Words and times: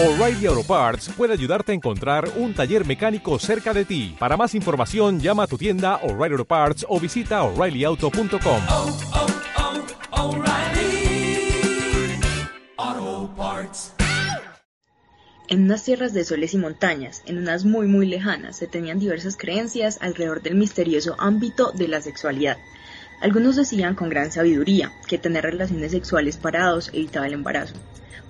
O'Reilly 0.00 0.46
Auto 0.46 0.62
Parts 0.62 1.08
puede 1.08 1.32
ayudarte 1.32 1.72
a 1.72 1.74
encontrar 1.74 2.30
un 2.36 2.54
taller 2.54 2.86
mecánico 2.86 3.36
cerca 3.40 3.74
de 3.74 3.84
ti. 3.84 4.14
Para 4.16 4.36
más 4.36 4.54
información, 4.54 5.18
llama 5.18 5.42
a 5.42 5.46
tu 5.48 5.58
tienda 5.58 5.96
O'Reilly 6.04 6.34
Auto 6.34 6.44
Parts 6.44 6.86
o 6.88 7.00
visita 7.00 7.42
oreillyauto.com. 7.42 8.62
oh, 8.68 8.96
oh, 12.78 13.34
Parts. 13.36 13.92
En 15.48 15.64
unas 15.64 15.82
tierras 15.82 16.14
de 16.14 16.22
soles 16.22 16.54
y 16.54 16.58
montañas, 16.58 17.24
en 17.26 17.38
unas 17.38 17.64
muy 17.64 17.88
muy 17.88 18.06
lejanas, 18.06 18.56
se 18.56 18.68
tenían 18.68 19.00
diversas 19.00 19.36
creencias 19.36 19.98
alrededor 20.00 20.42
del 20.42 20.54
misterioso 20.54 21.16
ámbito 21.18 21.72
de 21.72 21.88
la 21.88 22.00
sexualidad. 22.00 22.56
Algunos 23.20 23.56
decían 23.56 23.96
con 23.96 24.10
gran 24.10 24.30
sabiduría 24.30 24.92
que 25.08 25.18
tener 25.18 25.42
relaciones 25.42 25.90
sexuales 25.90 26.36
parados 26.36 26.90
evitaba 26.94 27.26
el 27.26 27.32
embarazo. 27.32 27.74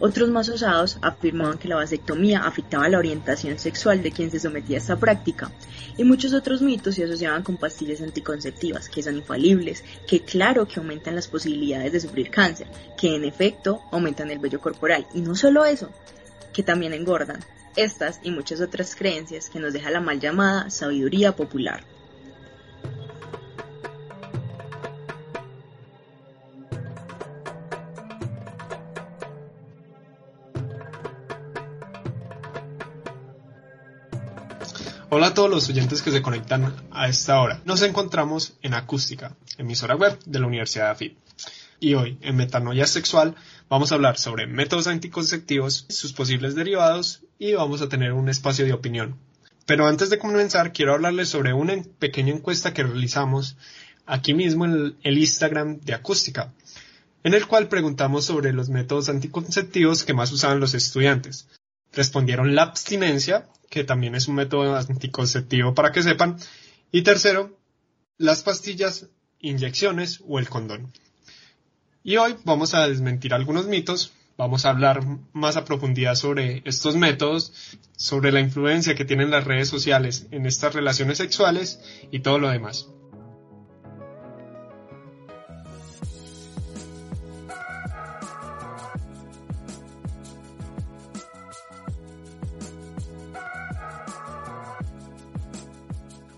Otros 0.01 0.29
más 0.29 0.49
osados 0.49 0.99
afirmaban 1.03 1.59
que 1.59 1.67
la 1.67 1.75
vasectomía 1.75 2.41
afectaba 2.41 2.89
la 2.89 2.99
orientación 2.99 3.59
sexual 3.59 4.01
de 4.01 4.13
quien 4.13 4.31
se 4.31 4.39
sometía 4.39 4.77
a 4.77 4.81
esta 4.81 4.97
práctica, 4.97 5.51
y 5.97 6.05
muchos 6.05 6.33
otros 6.35 6.63
mitos 6.63 6.95
se 6.95 7.05
asociaban 7.05 7.43
con 7.43 7.57
pastillas 7.57 8.01
anticonceptivas, 8.01 8.89
que 8.89 9.03
son 9.03 9.17
infalibles, 9.17 9.83
que 10.07 10.21
claro 10.21 10.69
que 10.69 10.79
aumentan 10.79 11.17
las 11.17 11.27
posibilidades 11.27 11.91
de 11.93 12.01
sufrir 12.01 12.31
cáncer, 12.31 12.69
que 12.97 13.17
en 13.17 13.25
efecto 13.25 13.81
aumentan 13.91 14.31
el 14.31 14.39
vello 14.39 14.61
corporal, 14.61 15.05
y 15.15 15.21
no 15.21 15.35
solo 15.35 15.65
eso, 15.65 15.91
que 16.53 16.63
también 16.63 16.93
engordan. 16.93 17.41
Estas 17.75 18.21
y 18.23 18.31
muchas 18.31 18.61
otras 18.61 18.95
creencias 18.95 19.51
que 19.51 19.59
nos 19.59 19.73
deja 19.73 19.91
la 19.91 20.01
mal 20.01 20.21
llamada 20.21 20.71
sabiduría 20.71 21.35
popular. 21.35 21.83
Hola 35.11 35.29
a 35.29 35.35
todos 35.35 35.49
los 35.49 35.71
oyentes 35.71 36.03
que 36.03 36.11
se 36.11 36.21
conectan 36.21 36.75
a 36.91 37.09
esta 37.09 37.41
hora. 37.41 37.63
Nos 37.65 37.81
encontramos 37.81 38.59
en 38.61 38.75
Acústica, 38.75 39.35
emisora 39.57 39.97
web 39.97 40.19
de 40.27 40.39
la 40.39 40.47
Universidad 40.47 40.85
de 40.85 40.91
AFIP. 40.91 41.19
Y 41.81 41.95
hoy, 41.95 42.19
en 42.21 42.37
Metanoia 42.37 42.87
Sexual, 42.87 43.35
vamos 43.71 43.91
a 43.91 43.95
hablar 43.95 44.19
sobre 44.19 44.47
métodos 44.47 44.87
anticonceptivos, 44.87 45.87
sus 45.89 46.13
posibles 46.13 46.55
derivados 46.55 47.23
y 47.39 47.55
vamos 47.55 47.81
a 47.81 47.89
tener 47.89 48.13
un 48.13 48.29
espacio 48.29 48.67
de 48.67 48.75
opinión. 48.75 49.17
Pero 49.65 49.87
antes 49.87 50.11
de 50.11 50.19
comenzar, 50.19 50.75
quiero 50.75 50.93
hablarles 50.93 51.31
sobre 51.31 51.55
una 51.55 51.83
pequeña 51.99 52.35
encuesta 52.35 52.75
que 52.75 52.83
realizamos 52.83 53.57
aquí 54.05 54.35
mismo 54.35 54.67
en 54.67 54.95
el 55.03 55.17
Instagram 55.17 55.81
de 55.81 55.95
Acústica, 55.95 56.53
en 57.25 57.33
el 57.33 57.47
cual 57.47 57.69
preguntamos 57.69 58.27
sobre 58.27 58.53
los 58.53 58.69
métodos 58.69 59.09
anticonceptivos 59.09 60.05
que 60.05 60.13
más 60.13 60.31
usaban 60.33 60.61
los 60.61 60.75
estudiantes. 60.75 61.49
Respondieron 61.93 62.55
la 62.55 62.63
abstinencia, 62.63 63.49
que 63.71 63.85
también 63.85 64.15
es 64.15 64.29
un 64.29 64.37
método 64.37 64.77
anticonceptivo 64.77 65.75
para 65.75 65.93
que 65.93 66.03
sepan. 66.03 66.37
Y 66.93 67.03
tercero, 67.03 67.59
las 68.17 68.43
pastillas, 68.43 69.07
inyecciones 69.41 70.23
o 70.27 70.39
el 70.39 70.49
condón. 70.49 70.93
Y 72.03 72.17
hoy 72.17 72.37
vamos 72.45 72.75
a 72.75 72.89
desmentir 72.89 73.35
algunos 73.35 73.67
mitos, 73.67 74.13
vamos 74.37 74.65
a 74.65 74.71
hablar 74.71 75.05
más 75.33 75.57
a 75.57 75.65
profundidad 75.65 76.15
sobre 76.15 76.63
estos 76.65 76.97
métodos, 76.97 77.53
sobre 77.97 78.33
la 78.33 78.41
influencia 78.41 78.95
que 78.95 79.05
tienen 79.05 79.31
las 79.31 79.45
redes 79.45 79.69
sociales 79.69 80.27
en 80.31 80.47
estas 80.47 80.75
relaciones 80.75 81.19
sexuales 81.19 81.81
y 82.11 82.21
todo 82.21 82.39
lo 82.39 82.49
demás. 82.49 82.89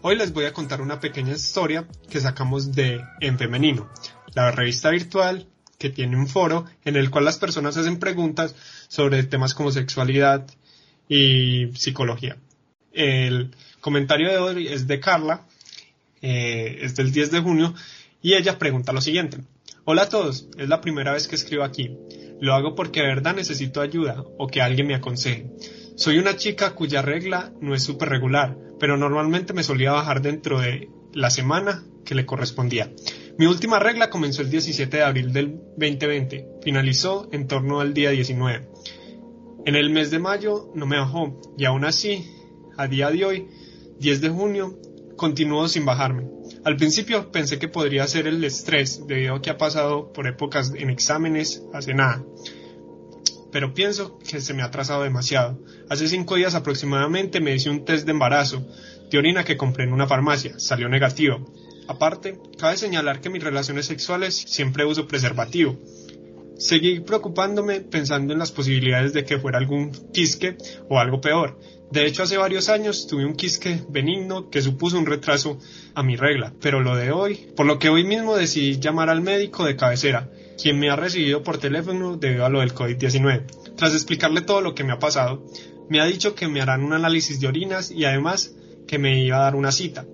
Hoy 0.02 0.16
les 0.16 0.32
voy 0.32 0.46
a 0.46 0.54
contar 0.54 0.80
una 0.80 0.98
pequeña 0.98 1.34
historia 1.34 1.86
que 2.08 2.20
sacamos 2.20 2.72
de 2.72 3.04
En 3.20 3.36
Femenino, 3.36 3.90
la 4.34 4.50
revista 4.50 4.88
virtual 4.88 5.46
que 5.76 5.90
tiene 5.90 6.16
un 6.16 6.26
foro 6.26 6.64
en 6.86 6.96
el 6.96 7.10
cual 7.10 7.26
las 7.26 7.36
personas 7.36 7.76
hacen 7.76 7.98
preguntas 7.98 8.54
sobre 8.88 9.22
temas 9.24 9.52
como 9.52 9.70
sexualidad 9.70 10.46
y 11.06 11.66
psicología. 11.74 12.38
El 12.94 13.54
comentario 13.82 14.30
de 14.30 14.38
hoy 14.38 14.68
es 14.68 14.86
de 14.86 15.00
Carla, 15.00 15.46
eh, 16.22 16.78
es 16.80 16.96
del 16.96 17.12
10 17.12 17.30
de 17.32 17.40
junio, 17.40 17.74
y 18.22 18.32
ella 18.34 18.58
pregunta 18.58 18.94
lo 18.94 19.02
siguiente. 19.02 19.42
Hola 19.84 20.02
a 20.02 20.08
todos, 20.08 20.48
es 20.56 20.68
la 20.70 20.80
primera 20.80 21.12
vez 21.12 21.28
que 21.28 21.36
escribo 21.36 21.62
aquí. 21.62 21.90
Lo 22.40 22.54
hago 22.54 22.74
porque 22.74 23.00
de 23.00 23.08
verdad 23.08 23.36
necesito 23.36 23.82
ayuda 23.82 24.24
o 24.38 24.46
que 24.46 24.62
alguien 24.62 24.86
me 24.86 24.94
aconseje. 24.94 25.50
Soy 25.94 26.16
una 26.16 26.36
chica 26.36 26.74
cuya 26.74 27.02
regla 27.02 27.52
no 27.60 27.74
es 27.74 27.82
súper 27.82 28.08
regular, 28.08 28.56
pero 28.80 28.96
normalmente 28.96 29.52
me 29.52 29.62
solía 29.62 29.92
bajar 29.92 30.22
dentro 30.22 30.58
de 30.58 30.88
la 31.12 31.30
semana 31.30 31.84
que 32.04 32.14
le 32.16 32.26
correspondía. 32.26 32.90
Mi 33.38 33.46
última 33.46 33.78
regla 33.78 34.10
comenzó 34.10 34.42
el 34.42 34.50
17 34.50 34.96
de 34.96 35.02
abril 35.02 35.32
del 35.32 35.60
2020, 35.76 36.46
finalizó 36.62 37.28
en 37.30 37.46
torno 37.46 37.80
al 37.80 37.94
día 37.94 38.10
19. 38.10 38.68
En 39.66 39.76
el 39.76 39.90
mes 39.90 40.10
de 40.10 40.18
mayo 40.18 40.72
no 40.74 40.86
me 40.86 40.98
bajó 40.98 41.38
y 41.56 41.66
aún 41.66 41.84
así, 41.84 42.26
a 42.76 42.88
día 42.88 43.10
de 43.10 43.24
hoy, 43.24 43.48
10 43.98 44.20
de 44.22 44.30
junio, 44.30 44.78
continuó 45.16 45.68
sin 45.68 45.84
bajarme. 45.84 46.26
Al 46.64 46.76
principio 46.76 47.30
pensé 47.30 47.58
que 47.58 47.68
podría 47.68 48.06
ser 48.06 48.26
el 48.26 48.42
estrés 48.42 49.06
debido 49.06 49.34
a 49.34 49.42
que 49.42 49.50
ha 49.50 49.58
pasado 49.58 50.12
por 50.12 50.26
épocas 50.26 50.72
en 50.74 50.88
exámenes 50.88 51.62
hace 51.74 51.92
nada 51.92 52.24
pero 53.52 53.74
pienso 53.74 54.18
que 54.18 54.40
se 54.40 54.54
me 54.54 54.62
ha 54.62 54.66
atrasado 54.66 55.02
demasiado. 55.02 55.58
Hace 55.88 56.08
cinco 56.08 56.36
días 56.36 56.54
aproximadamente 56.54 57.40
me 57.40 57.54
hice 57.54 57.70
un 57.70 57.84
test 57.84 58.04
de 58.06 58.12
embarazo 58.12 58.66
de 59.10 59.18
orina 59.18 59.44
que 59.44 59.56
compré 59.56 59.84
en 59.84 59.92
una 59.92 60.06
farmacia. 60.06 60.58
Salió 60.58 60.88
negativo. 60.88 61.44
Aparte, 61.88 62.38
cabe 62.56 62.76
señalar 62.76 63.20
que 63.20 63.30
mis 63.30 63.42
relaciones 63.42 63.86
sexuales 63.86 64.36
siempre 64.36 64.84
uso 64.84 65.08
preservativo. 65.08 65.76
Seguí 66.56 67.00
preocupándome 67.00 67.80
pensando 67.80 68.32
en 68.32 68.38
las 68.38 68.52
posibilidades 68.52 69.12
de 69.12 69.24
que 69.24 69.38
fuera 69.38 69.58
algún 69.58 69.90
quisque 70.12 70.56
o 70.88 70.98
algo 70.98 71.20
peor. 71.20 71.58
De 71.90 72.06
hecho, 72.06 72.22
hace 72.22 72.36
varios 72.36 72.68
años 72.68 73.08
tuve 73.08 73.24
un 73.24 73.34
quisque 73.34 73.80
benigno 73.88 74.50
que 74.50 74.62
supuso 74.62 74.98
un 74.98 75.06
retraso 75.06 75.58
a 75.94 76.04
mi 76.04 76.14
regla, 76.16 76.52
pero 76.60 76.80
lo 76.80 76.94
de 76.94 77.10
hoy, 77.10 77.48
por 77.56 77.66
lo 77.66 77.80
que 77.80 77.88
hoy 77.88 78.04
mismo 78.04 78.36
decidí 78.36 78.78
llamar 78.78 79.08
al 79.08 79.22
médico 79.22 79.64
de 79.64 79.74
cabecera, 79.74 80.30
quien 80.60 80.78
me 80.78 80.90
ha 80.90 80.96
recibido 80.96 81.42
por 81.42 81.58
teléfono 81.58 82.16
debido 82.16 82.44
a 82.44 82.48
lo 82.48 82.60
del 82.60 82.74
COVID-19. 82.74 83.74
Tras 83.76 83.94
explicarle 83.94 84.42
todo 84.42 84.60
lo 84.60 84.74
que 84.74 84.84
me 84.84 84.92
ha 84.92 84.98
pasado, 84.98 85.44
me 85.88 86.00
ha 86.00 86.04
dicho 86.04 86.34
que 86.34 86.48
me 86.48 86.60
harán 86.60 86.84
un 86.84 86.92
análisis 86.92 87.40
de 87.40 87.48
orinas 87.48 87.90
y 87.90 88.04
además 88.04 88.54
que 88.86 88.98
me 88.98 89.24
iba 89.24 89.38
a 89.38 89.42
dar 89.42 89.56
una 89.56 89.72
cita. 89.72 90.06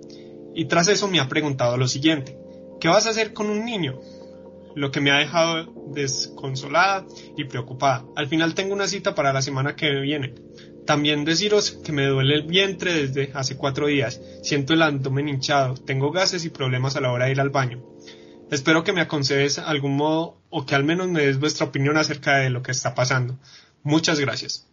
Y 0.55 0.65
tras 0.65 0.87
eso 0.87 1.07
me 1.07 1.19
ha 1.19 1.27
preguntado 1.27 1.77
lo 1.77 1.87
siguiente, 1.87 2.37
¿qué 2.79 2.87
vas 2.87 3.05
a 3.07 3.11
hacer 3.11 3.33
con 3.33 3.49
un 3.49 3.65
niño? 3.65 3.99
Lo 4.75 4.91
que 4.91 5.01
me 5.01 5.11
ha 5.11 5.17
dejado 5.17 5.73
desconsolada 5.93 7.05
y 7.35 7.45
preocupada. 7.45 8.05
Al 8.15 8.27
final 8.27 8.53
tengo 8.53 8.73
una 8.73 8.87
cita 8.87 9.15
para 9.15 9.33
la 9.33 9.41
semana 9.41 9.75
que 9.75 9.89
viene. 10.01 10.33
También 10.85 11.25
deciros 11.25 11.71
que 11.71 11.91
me 11.91 12.05
duele 12.05 12.35
el 12.35 12.43
vientre 12.43 12.93
desde 12.93 13.31
hace 13.33 13.57
cuatro 13.57 13.87
días. 13.87 14.21
Siento 14.41 14.73
el 14.73 14.81
abdomen 14.81 15.27
hinchado, 15.27 15.73
tengo 15.75 16.11
gases 16.11 16.45
y 16.45 16.49
problemas 16.49 16.95
a 16.95 17.01
la 17.01 17.11
hora 17.11 17.25
de 17.25 17.31
ir 17.31 17.41
al 17.41 17.49
baño. 17.49 17.83
Espero 18.49 18.83
que 18.83 18.93
me 18.93 19.01
aconsejes 19.01 19.59
algún 19.59 19.97
modo 19.97 20.41
o 20.49 20.65
que 20.65 20.75
al 20.75 20.83
menos 20.83 21.09
me 21.09 21.25
des 21.25 21.39
vuestra 21.39 21.65
opinión 21.65 21.97
acerca 21.97 22.37
de 22.37 22.49
lo 22.49 22.61
que 22.63 22.71
está 22.71 22.95
pasando. 22.95 23.37
Muchas 23.83 24.19
gracias. 24.19 24.67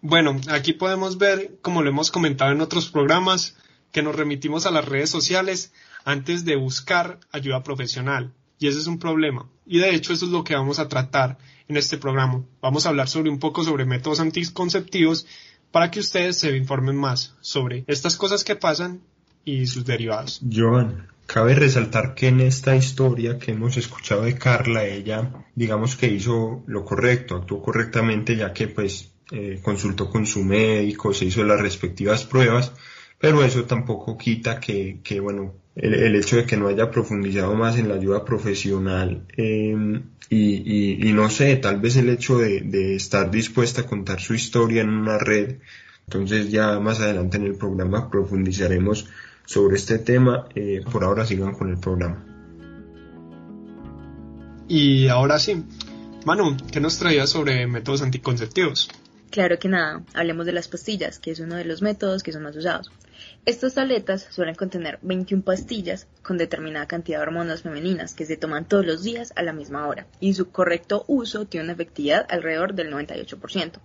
Bueno, 0.00 0.40
aquí 0.50 0.74
podemos 0.74 1.18
ver, 1.18 1.58
como 1.62 1.82
lo 1.82 1.90
hemos 1.90 2.10
comentado 2.10 2.52
en 2.52 2.60
otros 2.60 2.90
programas, 2.90 3.56
que 3.92 4.02
nos 4.02 4.14
remitimos 4.14 4.66
a 4.66 4.70
las 4.70 4.84
redes 4.84 5.10
sociales 5.10 5.72
antes 6.04 6.44
de 6.44 6.56
buscar 6.56 7.18
ayuda 7.32 7.62
profesional. 7.62 8.32
Y 8.58 8.68
ese 8.68 8.78
es 8.78 8.86
un 8.86 8.98
problema. 8.98 9.48
Y 9.66 9.78
de 9.78 9.94
hecho 9.94 10.12
eso 10.12 10.26
es 10.26 10.30
lo 10.30 10.44
que 10.44 10.54
vamos 10.54 10.78
a 10.78 10.88
tratar 10.88 11.38
en 11.68 11.76
este 11.76 11.96
programa. 11.96 12.44
Vamos 12.60 12.84
a 12.84 12.90
hablar 12.90 13.08
sobre 13.08 13.30
un 13.30 13.38
poco 13.38 13.64
sobre 13.64 13.86
métodos 13.86 14.20
anticonceptivos 14.20 15.26
para 15.70 15.90
que 15.90 16.00
ustedes 16.00 16.38
se 16.38 16.56
informen 16.56 16.96
más 16.96 17.34
sobre 17.40 17.84
estas 17.86 18.16
cosas 18.16 18.44
que 18.44 18.56
pasan 18.56 19.00
y 19.44 19.66
sus 19.66 19.84
derivados. 19.84 20.40
Joan, 20.50 21.08
Cabe 21.28 21.54
resaltar 21.54 22.14
que 22.14 22.28
en 22.28 22.40
esta 22.40 22.74
historia 22.74 23.38
que 23.38 23.50
hemos 23.50 23.76
escuchado 23.76 24.22
de 24.22 24.38
Carla, 24.38 24.86
ella 24.86 25.30
digamos 25.54 25.94
que 25.94 26.06
hizo 26.06 26.64
lo 26.66 26.86
correcto, 26.86 27.36
actuó 27.36 27.60
correctamente 27.60 28.34
ya 28.34 28.54
que 28.54 28.68
pues 28.68 29.12
eh, 29.30 29.60
consultó 29.62 30.08
con 30.08 30.24
su 30.24 30.42
médico, 30.42 31.12
se 31.12 31.26
hizo 31.26 31.44
las 31.44 31.60
respectivas 31.60 32.24
pruebas, 32.24 32.72
pero 33.18 33.44
eso 33.44 33.64
tampoco 33.64 34.16
quita 34.16 34.58
que, 34.58 35.00
que 35.04 35.20
bueno, 35.20 35.52
el, 35.76 35.92
el, 35.92 36.16
hecho 36.16 36.36
de 36.36 36.46
que 36.46 36.56
no 36.56 36.68
haya 36.68 36.90
profundizado 36.90 37.54
más 37.54 37.76
en 37.76 37.90
la 37.90 37.96
ayuda 37.96 38.24
profesional 38.24 39.26
eh, 39.36 39.76
y, 40.30 40.38
y, 40.38 41.10
y, 41.10 41.12
no 41.12 41.28
sé, 41.28 41.56
tal 41.56 41.78
vez 41.78 41.96
el 41.96 42.08
hecho 42.08 42.38
de, 42.38 42.62
de 42.62 42.96
estar 42.96 43.30
dispuesta 43.30 43.82
a 43.82 43.86
contar 43.86 44.18
su 44.20 44.32
historia 44.32 44.80
en 44.80 44.88
una 44.88 45.18
red, 45.18 45.56
entonces 46.06 46.50
ya 46.50 46.80
más 46.80 47.00
adelante 47.00 47.36
en 47.36 47.44
el 47.44 47.54
programa 47.56 48.08
profundizaremos 48.10 49.10
sobre 49.48 49.76
este 49.76 49.98
tema. 49.98 50.46
Eh, 50.54 50.84
por 50.92 51.02
ahora 51.04 51.24
sigan 51.24 51.54
con 51.54 51.70
el 51.70 51.78
programa. 51.78 52.22
Y 54.68 55.08
ahora 55.08 55.38
sí, 55.38 55.64
Manu, 56.26 56.54
¿qué 56.70 56.78
nos 56.80 56.98
traías 56.98 57.30
sobre 57.30 57.66
métodos 57.66 58.02
anticonceptivos? 58.02 58.90
Claro 59.30 59.58
que 59.58 59.68
nada, 59.68 60.02
hablemos 60.12 60.44
de 60.44 60.52
las 60.52 60.68
pastillas, 60.68 61.18
que 61.18 61.30
es 61.30 61.40
uno 61.40 61.56
de 61.56 61.64
los 61.64 61.80
métodos 61.80 62.22
que 62.22 62.32
son 62.32 62.42
más 62.42 62.56
usados. 62.56 62.90
Estas 63.46 63.74
tabletas 63.74 64.26
suelen 64.30 64.54
contener 64.54 64.98
21 65.00 65.42
pastillas 65.42 66.06
con 66.22 66.36
determinada 66.36 66.86
cantidad 66.86 67.18
de 67.18 67.22
hormonas 67.22 67.62
femeninas 67.62 68.12
que 68.12 68.26
se 68.26 68.36
toman 68.36 68.68
todos 68.68 68.84
los 68.84 69.02
días 69.02 69.32
a 69.36 69.42
la 69.42 69.54
misma 69.54 69.86
hora 69.86 70.06
y 70.20 70.34
su 70.34 70.50
correcto 70.50 71.04
uso 71.08 71.46
tiene 71.46 71.64
una 71.64 71.72
efectividad 71.72 72.26
alrededor 72.28 72.74
del 72.74 72.92
98%. 72.92 73.80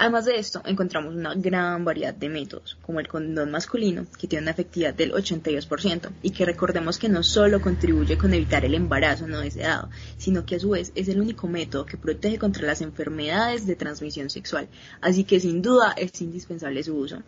Además 0.00 0.26
de 0.26 0.38
esto, 0.38 0.62
encontramos 0.64 1.12
una 1.12 1.34
gran 1.34 1.84
variedad 1.84 2.14
de 2.14 2.28
métodos, 2.28 2.78
como 2.82 3.00
el 3.00 3.08
condón 3.08 3.50
masculino, 3.50 4.06
que 4.16 4.28
tiene 4.28 4.44
una 4.44 4.52
efectividad 4.52 4.94
del 4.94 5.12
82%, 5.12 6.10
y 6.22 6.30
que 6.30 6.44
recordemos 6.44 6.98
que 6.98 7.08
no 7.08 7.24
solo 7.24 7.60
contribuye 7.60 8.16
con 8.16 8.32
evitar 8.32 8.64
el 8.64 8.74
embarazo 8.74 9.26
no 9.26 9.40
deseado, 9.40 9.90
sino 10.16 10.46
que 10.46 10.54
a 10.54 10.60
su 10.60 10.70
vez 10.70 10.92
es 10.94 11.08
el 11.08 11.20
único 11.20 11.48
método 11.48 11.84
que 11.84 11.96
protege 11.96 12.38
contra 12.38 12.64
las 12.64 12.80
enfermedades 12.80 13.66
de 13.66 13.74
transmisión 13.74 14.30
sexual, 14.30 14.68
así 15.00 15.24
que 15.24 15.40
sin 15.40 15.62
duda 15.62 15.94
es 15.96 16.20
indispensable 16.22 16.84
su 16.84 16.96
uso. 16.96 17.24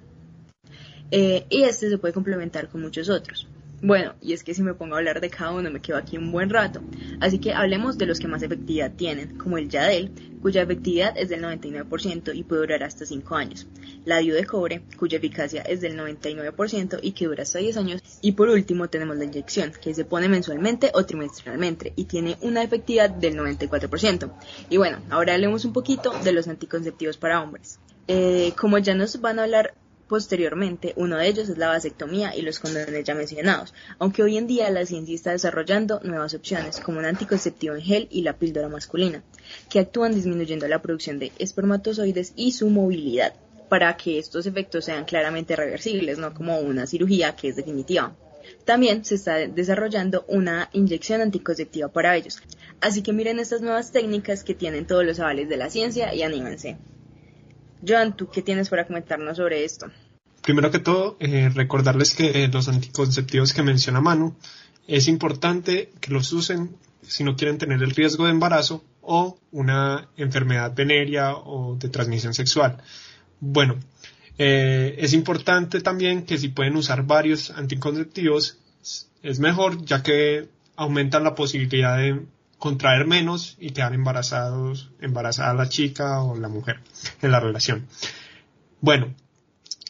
Eh, 1.11 1.47
y 1.51 1.63
este 1.63 1.91
se 1.91 1.99
puede 1.99 2.15
complementar 2.15 2.69
con 2.69 2.83
muchos 2.83 3.09
otros. 3.09 3.49
Bueno, 3.83 4.15
y 4.21 4.35
es 4.35 4.45
que 4.45 4.53
si 4.53 4.63
me 4.63 4.75
pongo 4.75 4.95
a 4.95 4.99
hablar 4.99 5.23
de 5.23 5.31
cada 5.31 5.53
uno 5.53 5.71
me 5.71 5.81
quedo 5.81 5.97
aquí 5.97 6.19
un 6.19 6.33
buen 6.33 6.51
rato. 6.51 6.83
Así 7.19 7.39
que 7.39 7.55
hablemos 7.55 7.97
de 7.97 8.05
los 8.05 8.21
que 8.21 8.29
más 8.29 8.43
efectividad 8.43 8.93
tienen, 8.93 9.39
como 9.39 9.57
el 9.57 9.71
Yadel, 9.71 10.13
cuya 10.43 10.63
efectividad 10.63 11.17
es 11.17 11.31
del 11.31 11.43
99% 11.43 12.35
y 12.35 12.45
puede 12.45 12.61
durar 12.61 12.83
hasta 12.83 13.07
5 13.07 13.35
años. 13.35 13.67
La 14.05 14.19
Dio 14.19 14.35
de 14.35 14.45
cobre, 14.45 14.83
cuya 14.99 15.17
eficacia 15.17 15.63
es 15.63 15.81
del 15.81 15.99
99% 15.99 16.99
y 17.03 17.13
que 17.13 17.27
dura 17.27 17.43
hasta 17.43 17.59
10 17.59 17.77
años. 17.79 18.03
Y 18.21 18.33
por 18.33 18.51
último 18.51 18.91
tenemos 18.91 19.17
la 19.17 19.25
inyección, 19.25 19.73
que 19.81 19.95
se 19.95 20.05
pone 20.05 20.29
mensualmente 20.29 20.91
o 20.93 21.07
trimestralmente 21.07 21.95
y 21.97 22.05
tiene 22.05 22.37
una 22.43 22.63
efectividad 22.63 23.09
del 23.09 23.37
94%. 23.37 24.31
Y 24.69 24.77
bueno, 24.77 24.99
ahora 25.09 25.35
hablemos 25.35 25.65
un 25.65 25.73
poquito 25.73 26.13
de 26.23 26.33
los 26.33 26.49
anticonceptivos 26.49 27.17
para 27.17 27.43
hombres. 27.43 27.79
Eh, 28.09 28.53
como 28.59 28.77
ya 28.77 28.95
nos 28.95 29.21
van 29.23 29.39
a 29.39 29.45
hablar 29.45 29.75
Posteriormente, 30.11 30.93
uno 30.97 31.19
de 31.19 31.29
ellos 31.29 31.49
es 31.49 31.57
la 31.57 31.69
vasectomía 31.69 32.35
y 32.35 32.43
los 32.43 32.59
condones 32.59 33.05
ya 33.05 33.15
mencionados, 33.15 33.73
aunque 34.01 34.25
hoy 34.25 34.39
en 34.39 34.49
día 34.49 34.69
la 34.69 34.85
ciencia 34.85 35.15
está 35.15 35.31
desarrollando 35.31 36.01
nuevas 36.03 36.35
opciones, 36.35 36.81
como 36.81 36.99
un 36.99 37.05
anticonceptivo 37.05 37.77
en 37.77 37.81
gel 37.81 38.09
y 38.11 38.23
la 38.23 38.37
píldora 38.37 38.69
masculina, 38.69 39.23
que 39.69 39.79
actúan 39.79 40.13
disminuyendo 40.13 40.67
la 40.67 40.83
producción 40.83 41.21
de 41.21 41.31
espermatozoides 41.39 42.33
y 42.35 42.51
su 42.51 42.69
movilidad, 42.71 43.35
para 43.69 43.97
que 43.97 44.19
estos 44.19 44.47
efectos 44.47 44.87
sean 44.87 45.05
claramente 45.05 45.55
reversibles, 45.55 46.19
no 46.19 46.35
como 46.35 46.59
una 46.59 46.89
cirugía 46.89 47.37
que 47.37 47.51
es 47.51 47.55
definitiva. 47.55 48.17
También 48.65 49.05
se 49.05 49.15
está 49.15 49.37
desarrollando 49.37 50.25
una 50.27 50.71
inyección 50.73 51.21
anticonceptiva 51.21 51.87
para 51.87 52.17
ellos. 52.17 52.43
Así 52.81 53.03
que 53.03 53.13
miren 53.13 53.39
estas 53.39 53.61
nuevas 53.61 53.93
técnicas 53.93 54.43
que 54.43 54.57
tienen 54.57 54.89
todos 54.89 55.05
los 55.05 55.21
avales 55.21 55.49
de 55.49 55.57
la 55.57 55.71
ciencia 55.71 56.13
y 56.13 56.25
anímense. 56.25 56.79
Joan, 57.87 58.17
¿tú 58.17 58.29
qué 58.29 58.43
tienes 58.43 58.69
para 58.69 58.87
comentarnos 58.87 59.37
sobre 59.37 59.65
esto? 59.65 59.87
Primero 60.43 60.71
que 60.71 60.79
todo, 60.79 61.17
eh, 61.21 61.51
recordarles 61.55 62.15
que 62.15 62.45
eh, 62.45 62.49
los 62.49 62.69
anticonceptivos 62.69 63.53
que 63.53 63.63
menciona 63.63 64.01
Manu, 64.01 64.35
es 64.87 65.07
importante 65.09 65.93
que 66.01 66.13
los 66.13 66.33
usen 66.33 66.77
si 67.03 67.25
no 67.25 67.37
quieren 67.37 67.59
tener 67.59 67.83
el 67.83 67.91
riesgo 67.91 68.25
de 68.25 68.31
embarazo 68.31 68.85
o 69.03 69.39
una 69.53 70.09
enfermedad 70.17 70.73
venérea 70.75 71.35
o 71.35 71.77
de 71.77 71.89
transmisión 71.89 72.35
sexual. 72.35 72.79
Bueno, 73.41 73.77
eh, 74.39 74.97
es 74.99 75.13
importante 75.13 75.81
también 75.81 76.25
que 76.25 76.39
si 76.39 76.49
pueden 76.49 76.77
usar 76.77 77.05
varios 77.05 77.51
anticonceptivos, 77.51 78.59
es 79.23 79.41
mejor 79.41 79.85
ya 79.85 80.03
que 80.03 80.49
aumentan 80.77 81.25
la 81.25 81.35
posibilidad 81.35 81.99
de 81.99 82.23
contraer 82.61 83.07
menos 83.07 83.57
y 83.59 83.71
quedar 83.71 83.95
embarazados, 83.95 84.91
embarazada 85.01 85.55
la 85.55 85.69
chica 85.69 86.23
o 86.23 86.37
la 86.37 86.49
mujer 86.49 86.81
en 87.23 87.33
la 87.33 87.41
relación. 87.41 87.89
Bueno, 88.81 89.13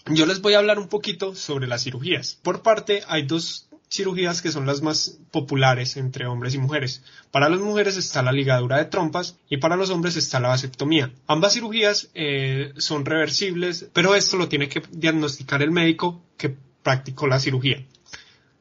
yo 0.07 0.25
les 0.25 0.41
voy 0.41 0.55
a 0.55 0.59
hablar 0.59 0.79
un 0.79 0.89
poquito 0.89 1.35
sobre 1.35 1.67
las 1.67 1.83
cirugías. 1.83 2.39
Por 2.43 2.63
parte, 2.63 3.03
hay 3.09 3.27
dos 3.27 3.69
cirugías 3.91 4.41
que 4.41 4.53
son 4.53 4.67
las 4.67 4.83
más 4.83 5.19
populares 5.33 5.97
entre 5.97 6.27
hombres 6.27 6.55
y 6.55 6.59
mujeres. 6.59 7.03
Para 7.33 7.49
las 7.49 7.61
mujeres 7.61 7.97
está 7.97 8.23
la 8.23 8.33
ligadura 8.33 8.79
de 8.79 8.85
trompas 8.85 9.37
y 9.49 9.57
para 9.57 9.77
los 9.77 9.91
hombres 9.91 10.17
está 10.17 10.39
la 10.39 10.49
vasectomía. 10.49 11.13
Ambas 11.27 11.55
cirugías 11.55 12.09
eh, 12.15 12.73
son 12.79 13.05
reversibles, 13.05 13.89
pero 13.93 14.15
esto 14.15 14.37
lo 14.37 14.49
tiene 14.49 14.69
que 14.69 14.83
diagnosticar 14.93 15.61
el 15.61 15.73
médico 15.73 16.23
que 16.37 16.57
practicó 16.83 17.27
la 17.27 17.41
cirugía. 17.41 17.85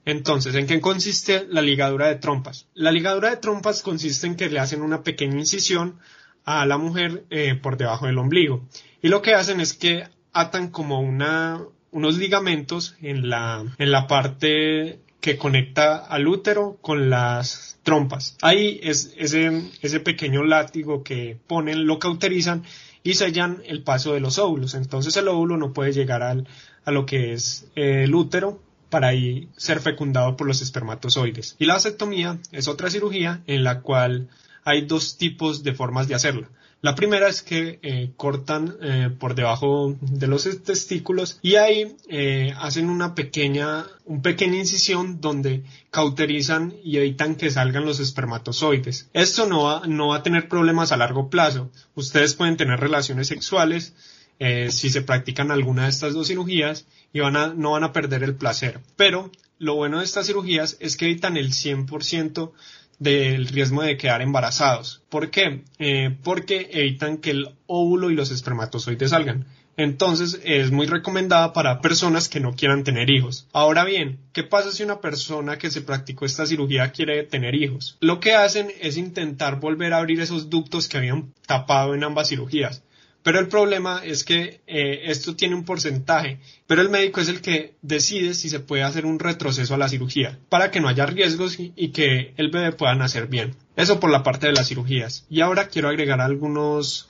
Entonces, 0.09 0.55
¿en 0.55 0.65
qué 0.65 0.81
consiste 0.81 1.45
la 1.49 1.61
ligadura 1.61 2.07
de 2.07 2.15
trompas? 2.15 2.67
La 2.73 2.91
ligadura 2.91 3.29
de 3.29 3.37
trompas 3.37 3.83
consiste 3.83 4.25
en 4.25 4.35
que 4.35 4.49
le 4.49 4.59
hacen 4.59 4.81
una 4.81 5.03
pequeña 5.03 5.37
incisión 5.37 5.99
a 6.45 6.65
la 6.65 6.79
mujer 6.79 7.25
eh, 7.29 7.53
por 7.53 7.77
debajo 7.77 8.07
del 8.07 8.17
ombligo. 8.17 8.67
Y 9.03 9.09
lo 9.09 9.21
que 9.21 9.35
hacen 9.35 9.61
es 9.61 9.73
que 9.73 10.07
atan 10.33 10.69
como 10.69 10.99
unos 10.99 12.17
ligamentos 12.17 12.95
en 13.01 13.29
la, 13.29 13.65
parte 14.07 14.99
que 15.21 15.37
conecta 15.37 15.97
al 15.97 16.27
útero 16.27 16.79
con 16.81 17.11
las 17.11 17.77
trompas. 17.83 18.35
Ahí 18.41 18.79
es 18.81 19.13
ese, 19.15 19.99
pequeño 19.99 20.43
látigo 20.43 21.03
que 21.03 21.37
ponen, 21.45 21.85
lo 21.85 21.99
cauterizan 21.99 22.63
y 23.03 23.13
sellan 23.13 23.61
el 23.67 23.83
paso 23.83 24.13
de 24.13 24.21
los 24.21 24.39
óvulos. 24.39 24.73
Entonces 24.73 25.15
el 25.17 25.27
óvulo 25.27 25.55
no 25.57 25.71
puede 25.71 25.93
llegar 25.93 26.23
al, 26.23 26.47
a 26.83 26.89
lo 26.89 27.05
que 27.05 27.33
es 27.33 27.67
el 27.75 28.15
útero 28.15 28.59
para 28.89 29.09
ahí 29.09 29.49
ser 29.57 29.79
fecundado 29.79 30.35
por 30.35 30.47
los 30.47 30.61
espermatozoides. 30.61 31.55
Y 31.59 31.65
la 31.65 31.75
vasectomía 31.75 32.39
es 32.51 32.67
otra 32.67 32.89
cirugía 32.89 33.41
en 33.47 33.63
la 33.63 33.81
cual 33.81 34.29
hay 34.63 34.81
dos 34.85 35.17
tipos 35.17 35.63
de 35.63 35.73
formas 35.73 36.07
de 36.07 36.15
hacerla. 36.15 36.49
La 36.81 36.95
primera 36.95 37.27
es 37.27 37.41
que 37.41 37.79
eh, 37.81 38.11
cortan 38.15 38.77
eh, 38.81 39.09
por 39.19 39.35
debajo 39.35 39.97
de 39.99 40.27
los 40.27 40.47
testículos 40.63 41.37
y 41.41 41.55
ahí 41.55 41.97
eh, 42.07 42.53
hacen 42.57 42.89
una 42.89 43.15
pequeña, 43.15 43.85
un 44.05 44.21
pequeña 44.21 44.59
incisión 44.59 45.19
donde 45.19 45.65
cauterizan 45.91 46.73
y 46.81 46.95
evitan 46.95 47.35
que 47.35 47.51
salgan 47.51 47.85
los 47.85 47.99
espermatozoides. 47.99 49.09
Esto 49.11 49.45
no 49.45 49.63
va, 49.63 49.87
no 49.87 50.09
va 50.09 50.17
a 50.17 50.23
tener 50.23 50.47
problemas 50.47 50.93
a 50.93 50.97
largo 50.97 51.29
plazo. 51.29 51.69
Ustedes 51.95 52.35
pueden 52.35 52.55
tener 52.55 52.79
relaciones 52.79 53.27
sexuales 53.27 53.93
si 54.39 54.89
se 54.89 55.01
practican 55.01 55.51
alguna 55.51 55.83
de 55.83 55.89
estas 55.89 56.13
dos 56.13 56.27
cirugías 56.27 56.85
y 57.11 57.19
no 57.19 57.71
van 57.71 57.83
a 57.83 57.91
perder 57.91 58.23
el 58.23 58.35
placer. 58.35 58.79
Pero 58.95 59.31
lo 59.57 59.75
bueno 59.75 59.99
de 59.99 60.05
estas 60.05 60.27
cirugías 60.27 60.77
es 60.79 60.95
que 60.95 61.05
evitan 61.05 61.35
el 61.35 61.51
100% 61.51 62.51
del 62.99 63.47
riesgo 63.47 63.81
de 63.81 63.97
quedar 63.97 64.21
embarazados. 64.21 65.01
¿Por 65.09 65.31
qué? 65.31 65.63
Eh, 65.79 66.15
porque 66.23 66.69
evitan 66.71 67.17
que 67.17 67.31
el 67.31 67.49
óvulo 67.65 68.11
y 68.11 68.15
los 68.15 68.31
espermatozoides 68.31 69.11
salgan. 69.11 69.45
Entonces 69.77 70.41
es 70.43 70.71
muy 70.71 70.87
recomendada 70.87 71.53
para 71.53 71.79
personas 71.79 72.27
que 72.27 72.41
no 72.41 72.53
quieran 72.53 72.83
tener 72.83 73.09
hijos. 73.09 73.47
Ahora 73.53 73.85
bien, 73.85 74.19
¿qué 74.33 74.43
pasa 74.43 74.73
si 74.73 74.83
una 74.83 74.99
persona 74.99 75.57
que 75.57 75.71
se 75.71 75.81
practicó 75.81 76.25
esta 76.25 76.45
cirugía 76.45 76.91
quiere 76.91 77.23
tener 77.23 77.55
hijos? 77.55 77.97
Lo 78.01 78.19
que 78.19 78.33
hacen 78.33 78.67
es 78.81 78.97
intentar 78.97 79.61
volver 79.61 79.93
a 79.93 79.99
abrir 79.99 80.19
esos 80.19 80.49
ductos 80.49 80.89
que 80.89 80.97
habían 80.97 81.33
tapado 81.45 81.95
en 81.95 82.03
ambas 82.03 82.27
cirugías. 82.27 82.83
Pero 83.29 83.41
el 83.41 83.47
problema 83.47 84.01
es 84.03 84.23
que 84.23 84.61
eh, 84.65 85.01
esto 85.03 85.35
tiene 85.35 85.53
un 85.53 85.63
porcentaje, 85.63 86.39
pero 86.65 86.81
el 86.81 86.89
médico 86.89 87.21
es 87.21 87.29
el 87.29 87.41
que 87.41 87.75
decide 87.83 88.33
si 88.33 88.49
se 88.49 88.59
puede 88.59 88.81
hacer 88.81 89.05
un 89.05 89.19
retroceso 89.19 89.75
a 89.75 89.77
la 89.77 89.87
cirugía, 89.87 90.39
para 90.49 90.71
que 90.71 90.79
no 90.79 90.87
haya 90.87 91.05
riesgos 91.05 91.59
y, 91.59 91.89
que 91.89 92.33
el 92.37 92.49
bebé 92.49 92.71
pueda 92.71 92.95
nacer 92.95 93.27
bien. 93.27 93.55
Eso 93.75 93.99
por 93.99 94.09
la 94.09 94.23
parte 94.23 94.47
de 94.47 94.53
las 94.53 94.67
cirugías. 94.67 95.27
Y 95.29 95.41
ahora 95.41 95.67
quiero 95.67 95.89
agregar 95.89 96.21
algunas 96.21 97.07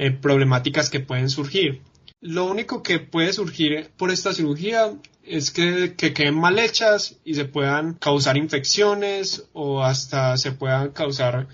eh, 0.00 0.10
problemáticas 0.10 0.90
que 0.90 0.98
pueden 0.98 1.30
surgir. 1.30 1.80
Lo 2.20 2.46
único 2.46 2.82
que 2.82 2.98
puede 2.98 3.32
surgir 3.32 3.88
por 3.96 4.10
esta 4.10 4.32
cirugía 4.32 4.92
es 5.22 5.52
que, 5.52 5.94
que, 5.96 6.12
queden 6.12 6.34
mal 6.34 6.58
hechas 6.58 7.20
y 7.24 7.34
se 7.34 7.44
puedan 7.44 7.94
causar 7.94 8.36
infecciones 8.36 9.44
o 9.52 9.84
hasta 9.84 10.36
se 10.38 10.50
puedan 10.50 10.90
causar 10.90 11.46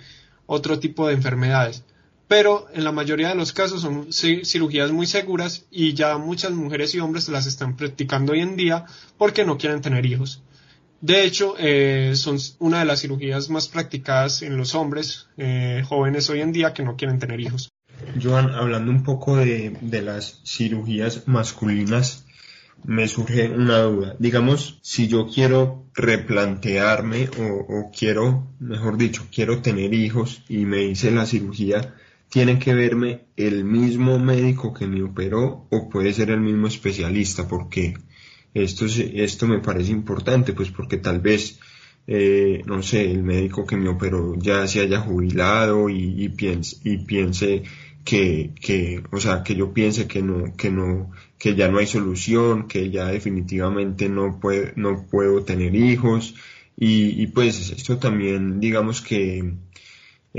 otro 0.46 0.78
tipo 0.78 1.06
de 1.06 1.12
enfermedades 1.12 1.84
pero 2.28 2.68
en 2.74 2.84
la 2.84 2.92
mayoría 2.92 3.30
de 3.30 3.34
los 3.34 3.52
casos 3.52 3.80
son 3.80 4.12
cirugías 4.12 4.92
muy 4.92 5.06
seguras 5.06 5.64
y 5.70 5.94
ya 5.94 6.18
muchas 6.18 6.52
mujeres 6.52 6.94
y 6.94 7.00
hombres 7.00 7.28
las 7.30 7.46
están 7.46 7.74
practicando 7.76 8.32
hoy 8.32 8.40
en 8.40 8.54
día 8.54 8.84
porque 9.16 9.46
no 9.46 9.56
quieren 9.56 9.80
tener 9.80 10.04
hijos. 10.04 10.42
De 11.00 11.24
hecho, 11.24 11.54
eh, 11.58 12.12
son 12.16 12.38
una 12.58 12.80
de 12.80 12.84
las 12.84 13.00
cirugías 13.00 13.48
más 13.50 13.68
practicadas 13.68 14.42
en 14.42 14.56
los 14.56 14.74
hombres 14.74 15.28
eh, 15.36 15.82
jóvenes 15.88 16.28
hoy 16.28 16.40
en 16.40 16.52
día 16.52 16.74
que 16.74 16.82
no 16.82 16.96
quieren 16.96 17.18
tener 17.18 17.40
hijos. 17.40 17.70
Joan, 18.20 18.50
hablando 18.50 18.90
un 18.90 19.04
poco 19.04 19.36
de, 19.36 19.76
las 19.80 20.40
cirugías 20.44 21.26
masculinas, 21.26 22.26
me 22.84 23.08
surge 23.08 23.48
una 23.48 23.78
duda. 23.78 24.16
Digamos, 24.18 24.80
si 24.82 25.08
yo 25.08 25.28
quiero 25.28 25.86
replantearme 25.94 27.28
o, 27.38 27.44
o, 27.44 27.90
quiero, 27.96 28.48
mejor 28.58 28.98
dicho, 28.98 29.26
quiero 29.32 29.62
tener 29.62 29.94
hijos 29.94 30.42
y 30.48 30.58
me 30.58 30.82
hice 30.82 31.10
la 31.10 31.26
cirugía, 31.26 31.94
tiene 32.28 32.58
que 32.58 32.74
verme 32.74 33.24
el 33.36 33.64
mismo 33.64 34.18
médico 34.18 34.74
que 34.74 34.86
me 34.86 35.02
operó 35.02 35.66
o 35.70 35.88
puede 35.88 36.12
ser 36.12 36.30
el 36.30 36.40
mismo 36.40 36.66
especialista, 36.66 37.48
porque 37.48 37.94
esto, 38.54 38.86
esto 38.86 39.46
me 39.46 39.60
parece 39.60 39.92
importante, 39.92 40.52
pues 40.52 40.70
porque 40.70 40.98
tal 40.98 41.20
vez, 41.20 41.58
eh, 42.06 42.62
no 42.66 42.82
sé, 42.82 43.10
el 43.10 43.22
médico 43.22 43.66
que 43.66 43.76
me 43.76 43.88
operó 43.88 44.34
ya 44.38 44.66
se 44.66 44.80
haya 44.80 45.00
jubilado 45.00 45.88
y, 45.88 46.28
piense, 46.30 46.76
y 46.84 46.98
piense 46.98 47.62
que, 48.04 48.52
que, 48.60 49.02
o 49.10 49.20
sea, 49.20 49.42
que 49.42 49.54
yo 49.54 49.72
piense 49.72 50.06
que 50.06 50.22
no, 50.22 50.54
que 50.56 50.70
no, 50.70 51.10
que 51.38 51.54
ya 51.54 51.68
no 51.68 51.78
hay 51.78 51.86
solución, 51.86 52.68
que 52.68 52.90
ya 52.90 53.06
definitivamente 53.06 54.08
no 54.08 54.38
puede, 54.40 54.72
no 54.76 55.06
puedo 55.06 55.44
tener 55.44 55.74
hijos. 55.74 56.34
Y, 56.76 57.22
y 57.22 57.26
pues 57.28 57.70
esto 57.70 57.98
también, 57.98 58.60
digamos 58.60 59.00
que 59.00 59.54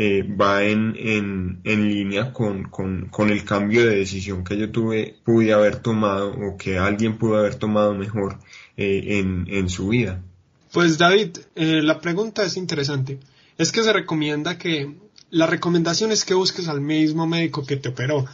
eh, 0.02 0.24
va 0.24 0.64
en, 0.64 0.96
en, 0.98 1.60
en 1.66 1.90
línea 1.90 2.32
con, 2.32 2.70
con, 2.70 3.10
con, 3.10 3.30
el 3.32 3.44
cambio 3.44 3.86
de 3.86 3.98
decisión 3.98 4.46
que 4.46 4.58
yo 4.58 4.72
tuve, 4.72 5.18
pude 5.26 5.52
haber 5.52 5.82
tomado 5.82 6.32
o 6.32 6.56
que 6.56 6.78
alguien 6.78 7.18
pudo 7.18 7.36
haber 7.36 7.56
tomado 7.56 7.94
mejor 7.94 8.40
eh, 8.78 9.20
en, 9.20 9.46
en 9.50 9.68
su 9.68 9.90
vida. 9.90 10.24
Pues 10.72 10.98
David, 10.98 11.40
eh, 11.54 11.82
la 11.82 12.00
pregunta 12.00 12.44
es 12.44 12.56
interesante. 12.56 13.20
Es 13.58 13.74
que 13.74 13.84
se 13.84 13.92
recomienda 13.92 14.58
que 14.58 14.96
la 15.32 15.48
recomendación 15.48 16.14
es 16.14 16.24
que 16.24 16.34
busques 16.34 16.70
al 16.70 16.80
mismo 16.80 17.28
médico 17.28 17.66
que 17.66 17.76
te 17.76 17.90
operó. 17.90 18.26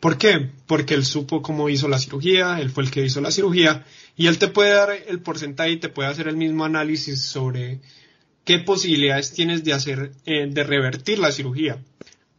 ¿Por 0.00 0.18
qué? 0.18 0.50
Porque 0.66 0.92
él 0.92 1.06
supo 1.06 1.40
cómo 1.40 1.70
hizo 1.70 1.88
la 1.88 1.98
cirugía, 1.98 2.60
él 2.60 2.68
fue 2.68 2.84
el 2.84 2.90
que 2.90 3.02
hizo 3.02 3.22
la 3.22 3.30
cirugía 3.30 3.86
y 4.14 4.26
él 4.26 4.36
te 4.36 4.48
puede 4.48 4.74
dar 4.74 4.90
el 5.08 5.20
porcentaje 5.20 5.70
y 5.70 5.76
te 5.78 5.88
puede 5.88 6.10
hacer 6.10 6.28
el 6.28 6.36
mismo 6.36 6.66
análisis 6.66 7.22
sobre 7.22 7.80
qué 8.44 8.58
posibilidades 8.58 9.32
tienes 9.32 9.64
de 9.64 9.72
hacer, 9.72 10.12
eh, 10.26 10.46
de 10.48 10.64
revertir 10.64 11.18
la 11.18 11.32
cirugía. 11.32 11.78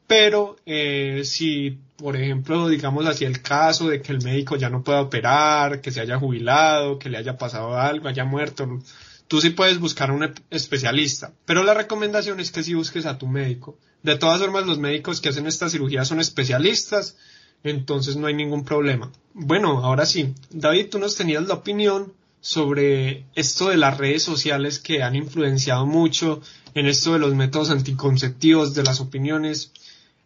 Pero 0.07 0.55
eh, 0.65 1.23
si, 1.25 1.79
por 1.97 2.15
ejemplo, 2.15 2.67
digamos 2.69 3.05
así 3.07 3.25
el 3.25 3.41
caso 3.41 3.89
de 3.89 4.01
que 4.01 4.11
el 4.11 4.23
médico 4.23 4.55
ya 4.55 4.69
no 4.69 4.83
pueda 4.83 5.01
operar, 5.01 5.81
que 5.81 5.91
se 5.91 6.01
haya 6.01 6.19
jubilado, 6.19 6.99
que 6.99 7.09
le 7.09 7.17
haya 7.17 7.37
pasado 7.37 7.75
algo, 7.75 8.07
haya 8.07 8.23
muerto, 8.23 8.79
tú 9.27 9.41
sí 9.41 9.49
puedes 9.49 9.79
buscar 9.79 10.11
un 10.11 10.31
especialista. 10.51 11.33
Pero 11.45 11.63
la 11.63 11.73
recomendación 11.73 12.39
es 12.39 12.51
que 12.51 12.63
si 12.63 12.75
busques 12.75 13.05
a 13.05 13.17
tu 13.17 13.27
médico. 13.27 13.77
De 14.03 14.17
todas 14.17 14.39
formas, 14.39 14.67
los 14.67 14.77
médicos 14.77 15.19
que 15.19 15.29
hacen 15.29 15.47
esta 15.47 15.69
cirugía 15.69 16.05
son 16.05 16.19
especialistas, 16.19 17.17
entonces 17.63 18.15
no 18.15 18.27
hay 18.27 18.35
ningún 18.35 18.63
problema. 18.63 19.11
Bueno, 19.33 19.83
ahora 19.83 20.05
sí, 20.05 20.35
David, 20.51 20.89
tú 20.91 20.99
nos 20.99 21.15
tenías 21.15 21.47
la 21.47 21.55
opinión 21.55 22.13
sobre 22.45 23.25
esto 23.33 23.69
de 23.69 23.77
las 23.77 23.97
redes 23.97 24.21
sociales 24.21 24.77
que 24.77 25.01
han 25.01 25.15
influenciado 25.15 25.87
mucho 25.87 26.41
en 26.75 26.85
esto 26.85 27.13
de 27.13 27.17
los 27.17 27.33
métodos 27.33 27.71
anticonceptivos, 27.71 28.75
de 28.75 28.83
las 28.83 29.01
opiniones. 29.01 29.71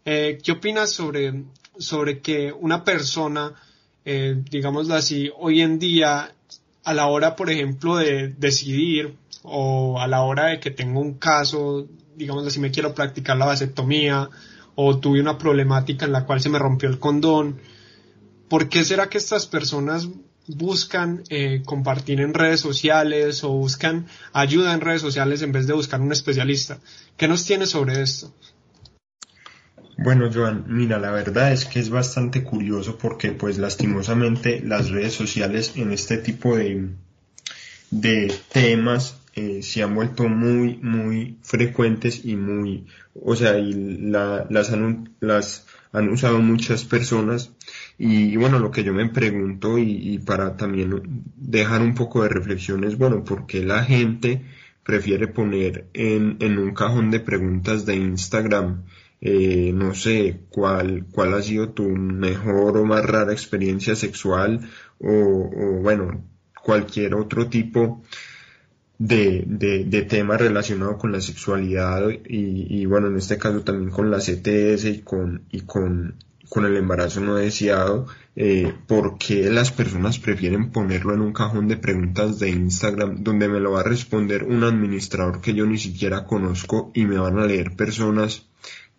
Eh, 0.03 0.37
¿Qué 0.43 0.51
opinas 0.51 0.91
sobre, 0.91 1.45
sobre 1.77 2.19
que 2.19 2.51
una 2.51 2.83
persona, 2.83 3.53
eh, 4.03 4.35
digámoslo 4.51 4.95
así, 4.95 5.31
hoy 5.37 5.61
en 5.61 5.79
día, 5.79 6.35
a 6.83 6.93
la 6.93 7.07
hora, 7.07 7.37
por 7.37 7.49
ejemplo, 7.51 7.95
de 7.95 8.27
decidir 8.37 9.15
o 9.43 10.01
a 10.01 10.05
la 10.05 10.23
hora 10.23 10.47
de 10.47 10.59
que 10.59 10.71
tengo 10.71 10.99
un 10.99 11.13
caso, 11.13 11.87
digamos 12.17 12.51
si 12.51 12.59
me 12.59 12.71
quiero 12.71 12.93
practicar 12.93 13.37
la 13.37 13.45
vasectomía 13.45 14.29
o 14.75 14.99
tuve 14.99 15.21
una 15.21 15.37
problemática 15.37 16.05
en 16.05 16.11
la 16.11 16.25
cual 16.25 16.41
se 16.41 16.49
me 16.49 16.59
rompió 16.59 16.89
el 16.89 16.99
condón, 16.99 17.61
¿por 18.49 18.67
qué 18.67 18.83
será 18.83 19.07
que 19.07 19.19
estas 19.19 19.47
personas 19.47 20.09
buscan 20.55 21.23
eh, 21.29 21.61
compartir 21.65 22.21
en 22.21 22.33
redes 22.33 22.59
sociales 22.59 23.43
o 23.43 23.49
buscan 23.49 24.07
ayuda 24.33 24.73
en 24.73 24.81
redes 24.81 25.01
sociales 25.01 25.41
en 25.41 25.51
vez 25.51 25.67
de 25.67 25.73
buscar 25.73 26.01
un 26.01 26.11
especialista. 26.11 26.79
¿Qué 27.17 27.27
nos 27.27 27.45
tiene 27.45 27.67
sobre 27.67 28.01
esto? 28.01 28.33
Bueno, 29.97 30.29
Joan, 30.33 30.65
mira, 30.67 30.97
la 30.97 31.11
verdad 31.11 31.51
es 31.51 31.65
que 31.65 31.79
es 31.79 31.89
bastante 31.89 32.43
curioso 32.43 32.97
porque 32.97 33.31
pues 33.31 33.57
lastimosamente 33.57 34.61
las 34.63 34.89
redes 34.89 35.13
sociales 35.13 35.73
en 35.75 35.91
este 35.91 36.17
tipo 36.17 36.55
de, 36.55 36.89
de 37.91 38.33
temas 38.51 39.17
eh, 39.35 39.61
se 39.61 39.83
han 39.83 39.93
vuelto 39.93 40.27
muy, 40.29 40.77
muy 40.77 41.37
frecuentes 41.43 42.25
y 42.25 42.35
muy, 42.35 42.87
o 43.13 43.35
sea, 43.35 43.57
y 43.59 43.73
la, 43.73 44.47
las, 44.49 44.71
las 45.19 45.65
han 45.91 46.09
usado 46.09 46.39
muchas 46.39 46.83
personas. 46.85 47.51
Y, 47.97 48.35
bueno, 48.37 48.59
lo 48.59 48.71
que 48.71 48.83
yo 48.83 48.93
me 48.93 49.09
pregunto 49.09 49.77
y, 49.77 50.19
para 50.19 50.55
también 50.57 51.23
dejar 51.35 51.81
un 51.81 51.95
poco 51.95 52.23
de 52.23 52.29
reflexión 52.29 52.83
es, 52.83 52.97
bueno, 52.97 53.23
¿por 53.23 53.45
qué 53.45 53.63
la 53.63 53.83
gente 53.83 54.41
prefiere 54.83 55.27
poner 55.27 55.87
en, 55.93 56.37
en 56.39 56.57
un 56.57 56.73
cajón 56.73 57.11
de 57.11 57.19
preguntas 57.19 57.85
de 57.85 57.95
Instagram, 57.95 58.85
eh, 59.21 59.71
no 59.73 59.93
sé, 59.93 60.41
cuál, 60.49 61.05
cuál 61.11 61.33
ha 61.33 61.41
sido 61.41 61.69
tu 61.69 61.89
mejor 61.89 62.77
o 62.77 62.85
más 62.85 63.05
rara 63.05 63.33
experiencia 63.33 63.95
sexual 63.95 64.67
o, 64.99 65.11
o 65.11 65.81
bueno, 65.81 66.23
cualquier 66.63 67.15
otro 67.15 67.47
tipo 67.49 68.03
de, 68.99 69.45
de, 69.47 69.85
de 69.85 70.01
tema 70.03 70.37
relacionado 70.37 70.97
con 70.97 71.13
la 71.13 71.21
sexualidad 71.21 72.09
y, 72.09 72.81
y, 72.81 72.85
bueno, 72.85 73.07
en 73.07 73.15
este 73.15 73.37
caso 73.37 73.61
también 73.61 73.89
con 73.89 74.11
la 74.11 74.19
CTS 74.19 74.85
y 74.85 75.01
con, 75.03 75.43
y 75.49 75.61
con, 75.61 76.15
con 76.49 76.65
el 76.65 76.75
embarazo 76.75 77.21
no 77.21 77.35
deseado, 77.35 78.07
eh, 78.35 78.73
¿por 78.87 79.17
qué 79.17 79.49
las 79.49 79.71
personas 79.71 80.19
prefieren 80.19 80.71
ponerlo 80.71 81.13
en 81.13 81.21
un 81.21 81.31
cajón 81.31 81.69
de 81.69 81.77
preguntas 81.77 82.39
de 82.39 82.49
Instagram 82.49 83.23
donde 83.23 83.47
me 83.47 83.61
lo 83.61 83.71
va 83.71 83.79
a 83.79 83.83
responder 83.83 84.43
un 84.43 84.65
administrador 84.65 85.39
que 85.39 85.53
yo 85.53 85.65
ni 85.65 85.77
siquiera 85.77 86.25
conozco 86.25 86.91
y 86.93 87.05
me 87.05 87.17
van 87.17 87.39
a 87.39 87.45
leer 87.45 87.77
personas 87.77 88.47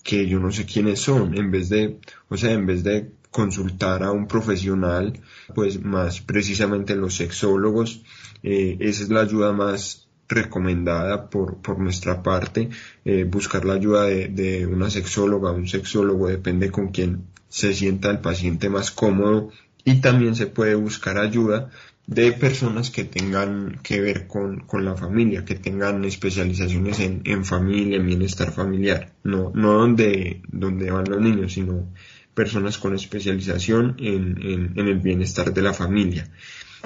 que 0.02 0.26
yo 0.26 0.40
no 0.40 0.50
sé 0.50 0.64
quiénes 0.64 1.00
son, 1.00 1.36
en 1.36 1.50
vez 1.50 1.68
de, 1.68 1.98
o 2.30 2.38
sea, 2.38 2.52
en 2.52 2.64
vez 2.64 2.82
de 2.84 3.10
consultar 3.30 4.02
a 4.02 4.12
un 4.12 4.26
profesional, 4.26 5.20
pues 5.54 5.82
más 5.84 6.20
precisamente 6.20 6.96
los 6.96 7.14
sexólogos, 7.14 8.02
eh, 8.42 8.76
esa 8.80 9.02
es 9.02 9.08
la 9.10 9.20
ayuda 9.20 9.52
más 9.52 10.08
recomendada 10.30 11.28
por, 11.28 11.56
por 11.56 11.78
nuestra 11.78 12.22
parte, 12.22 12.70
eh, 13.04 13.24
buscar 13.24 13.64
la 13.64 13.74
ayuda 13.74 14.04
de, 14.04 14.66
una 14.66 14.88
sexóloga, 14.88 15.50
un 15.50 15.68
sexólogo, 15.68 16.28
depende 16.28 16.70
con 16.70 16.88
quién 16.88 17.24
se 17.48 17.74
sienta 17.74 18.10
el 18.10 18.20
paciente 18.20 18.68
más 18.68 18.92
cómodo 18.92 19.50
y 19.84 19.96
también 20.00 20.36
se 20.36 20.46
puede 20.46 20.76
buscar 20.76 21.18
ayuda 21.18 21.70
de 22.06 22.32
personas 22.32 22.90
que 22.90 23.04
tengan 23.04 23.80
que 23.82 24.00
ver 24.00 24.26
con, 24.26 24.60
con 24.60 24.84
la 24.84 24.96
familia, 24.96 25.44
que 25.44 25.56
tengan 25.56 26.04
especializaciones 26.04 27.00
en, 27.00 27.22
en, 27.24 27.44
familia, 27.44 27.96
en 27.96 28.06
bienestar 28.06 28.52
familiar, 28.52 29.12
no, 29.24 29.52
no 29.54 29.74
donde, 29.74 30.42
donde 30.48 30.90
van 30.90 31.08
los 31.08 31.20
niños, 31.20 31.52
sino 31.52 31.88
personas 32.34 32.78
con 32.78 32.94
especialización 32.94 33.96
en, 33.98 34.72
en 34.76 34.88
el 34.88 34.98
bienestar 34.98 35.52
de 35.52 35.62
la 35.62 35.72
familia. 35.72 36.28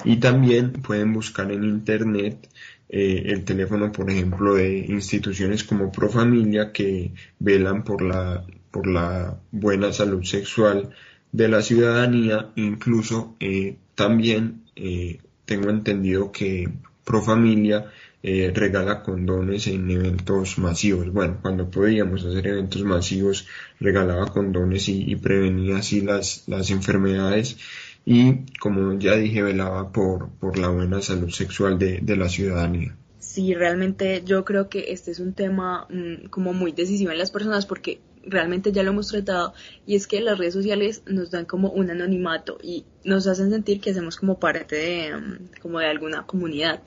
Y 0.03 0.17
también 0.17 0.71
pueden 0.73 1.13
buscar 1.13 1.51
en 1.51 1.63
internet 1.63 2.49
eh, 2.89 3.23
el 3.27 3.45
teléfono, 3.45 3.91
por 3.91 4.09
ejemplo, 4.11 4.55
de 4.55 4.77
instituciones 4.79 5.63
como 5.63 5.91
Profamilia 5.91 6.71
que 6.71 7.13
velan 7.39 7.83
por 7.83 8.01
la 8.01 8.43
por 8.75 8.87
la 8.87 9.39
buena 9.51 9.93
salud 9.93 10.21
sexual 10.25 10.89
de 11.31 11.47
la 11.47 11.61
ciudadanía, 11.61 12.51
incluso 12.57 13.37
eh, 13.39 13.77
también 13.95 14.63
eh, 14.75 15.19
tengo 15.45 15.69
entendido 15.69 16.33
que 16.33 16.67
Profamilia 17.05 17.85
eh, 18.21 18.51
regala 18.53 19.01
condones 19.01 19.67
en 19.67 19.89
eventos 19.89 20.57
masivos. 20.57 21.09
Bueno, 21.13 21.37
cuando 21.41 21.71
podíamos 21.71 22.25
hacer 22.25 22.47
eventos 22.47 22.83
masivos, 22.83 23.47
regalaba 23.79 24.25
condones 24.25 24.89
y, 24.89 25.15
prevenía 25.15 25.77
así 25.77 26.01
las, 26.01 26.43
las 26.47 26.69
enfermedades 26.69 27.57
y, 28.05 28.45
como 28.59 28.97
ya 28.99 29.15
dije, 29.15 29.41
velaba 29.41 29.91
por, 29.91 30.29
por 30.39 30.57
la 30.57 30.69
buena 30.69 31.01
salud 31.01 31.29
sexual 31.29 31.79
de, 31.79 31.99
de 32.01 32.15
la 32.15 32.29
ciudadanía. 32.29 32.95
Sí, 33.17 33.53
realmente 33.55 34.21
yo 34.23 34.45
creo 34.45 34.69
que 34.69 34.93
este 34.93 35.11
es 35.11 35.19
un 35.19 35.33
tema 35.33 35.87
mmm, 35.89 36.27
como 36.29 36.53
muy 36.53 36.71
decisivo 36.71 37.11
en 37.11 37.17
las 37.17 37.31
personas 37.31 37.65
porque 37.65 37.99
realmente 38.23 38.71
ya 38.71 38.83
lo 38.83 38.91
hemos 38.91 39.07
tratado 39.07 39.53
y 39.85 39.95
es 39.95 40.07
que 40.07 40.21
las 40.21 40.37
redes 40.37 40.53
sociales 40.53 41.01
nos 41.05 41.31
dan 41.31 41.45
como 41.45 41.69
un 41.69 41.89
anonimato 41.89 42.57
y 42.61 42.85
nos 43.03 43.27
hacen 43.27 43.51
sentir 43.51 43.81
que 43.81 43.91
hacemos 43.91 44.17
como 44.17 44.39
parte 44.39 44.75
de 44.75 45.17
mm, 45.17 45.61
como 45.61 45.79
de 45.79 45.87
alguna 45.87 46.25
comunidad 46.25 46.81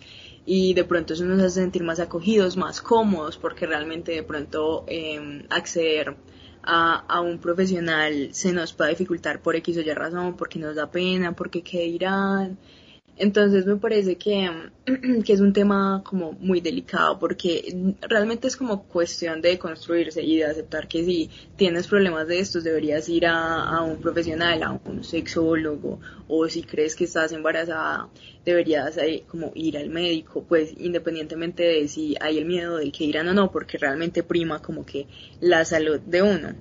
y 0.46 0.72
de 0.74 0.84
pronto 0.84 1.14
eso 1.14 1.24
nos 1.24 1.42
hace 1.42 1.60
sentir 1.60 1.82
más 1.82 2.00
acogidos, 2.00 2.56
más 2.56 2.80
cómodos 2.80 3.36
porque 3.36 3.66
realmente 3.66 4.12
de 4.12 4.22
pronto 4.22 4.84
eh, 4.86 5.44
acceder 5.50 6.16
a, 6.70 7.04
a, 7.08 7.22
un 7.22 7.38
profesional 7.38 8.28
se 8.32 8.52
nos 8.52 8.74
puede 8.74 8.90
dificultar 8.90 9.40
por 9.40 9.56
X 9.56 9.78
o 9.78 9.80
Y 9.80 9.94
razón, 9.94 10.36
porque 10.36 10.58
nos 10.58 10.76
da 10.76 10.90
pena, 10.90 11.32
porque 11.32 11.62
qué 11.62 11.84
dirán, 11.84 12.58
entonces 13.18 13.66
me 13.66 13.76
parece 13.76 14.16
que, 14.16 14.50
que, 15.24 15.32
es 15.32 15.40
un 15.40 15.52
tema 15.52 16.02
como 16.04 16.32
muy 16.32 16.60
delicado 16.60 17.18
porque 17.18 17.74
realmente 18.00 18.48
es 18.48 18.56
como 18.56 18.84
cuestión 18.84 19.40
de 19.42 19.58
construirse 19.58 20.22
y 20.22 20.38
de 20.38 20.44
aceptar 20.44 20.88
que 20.88 21.04
si 21.04 21.30
tienes 21.56 21.86
problemas 21.86 22.28
de 22.28 22.40
estos 22.40 22.64
deberías 22.64 23.08
ir 23.08 23.26
a, 23.26 23.64
a, 23.64 23.82
un 23.82 23.98
profesional, 23.98 24.62
a 24.62 24.80
un 24.84 25.04
sexólogo 25.04 26.00
o 26.28 26.48
si 26.48 26.62
crees 26.62 26.94
que 26.94 27.04
estás 27.04 27.32
embarazada 27.32 28.08
deberías 28.44 28.98
como 29.26 29.52
ir 29.54 29.76
al 29.76 29.90
médico, 29.90 30.44
pues 30.48 30.72
independientemente 30.78 31.62
de 31.62 31.88
si 31.88 32.16
hay 32.20 32.38
el 32.38 32.46
miedo 32.46 32.78
de 32.78 32.90
que 32.90 33.04
irán 33.04 33.28
o 33.28 33.34
no, 33.34 33.50
porque 33.50 33.78
realmente 33.78 34.22
prima 34.22 34.60
como 34.62 34.86
que 34.86 35.06
la 35.40 35.64
salud 35.64 36.00
de 36.00 36.22
uno. 36.22 36.54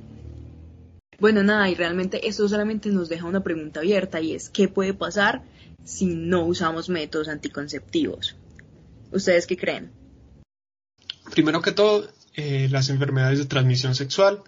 Bueno, 1.20 1.42
nada, 1.44 1.70
y 1.70 1.76
realmente 1.76 2.28
esto 2.28 2.48
solamente 2.48 2.90
nos 2.90 3.10
deja 3.10 3.26
una 3.26 3.42
pregunta 3.42 3.80
abierta 3.80 4.22
y 4.22 4.34
es, 4.34 4.50
¿qué 4.50 4.68
puede 4.68 4.94
pasar? 4.94 5.42
Si 5.88 6.06
no 6.06 6.46
usamos 6.46 6.90
métodos 6.90 7.30
anticonceptivos. 7.30 8.36
¿Ustedes 9.12 9.48
qué 9.48 9.56
creen? 9.56 9.92
Primero 11.32 11.62
que 11.62 11.72
todo, 11.72 12.12
eh, 12.36 12.68
las 12.70 12.90
enfermedades 12.90 13.40
de 13.40 13.46
transmisión 13.46 13.96
sexual, 13.96 14.44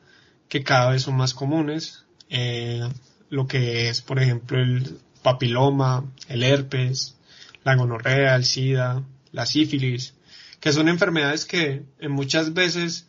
que 0.50 0.64
cada 0.64 0.92
vez 0.92 1.04
son 1.04 1.16
más 1.16 1.34
comunes. 1.34 2.06
eh, 2.30 2.88
lo 3.32 3.48
que 3.48 3.90
es, 3.90 4.02
por 4.02 4.20
ejemplo, 4.20 4.60
el 4.60 5.00
papiloma, 5.22 6.12
el 6.28 6.44
herpes, 6.44 7.16
la 7.64 7.76
gonorrea, 7.76 8.36
el 8.36 8.44
sida, 8.44 9.04
la 9.32 9.46
sífilis, 9.46 10.16
que 10.60 10.74
son 10.74 10.90
enfermedades 10.90 11.46
que 11.46 11.84
muchas 12.10 12.54
veces 12.54 13.08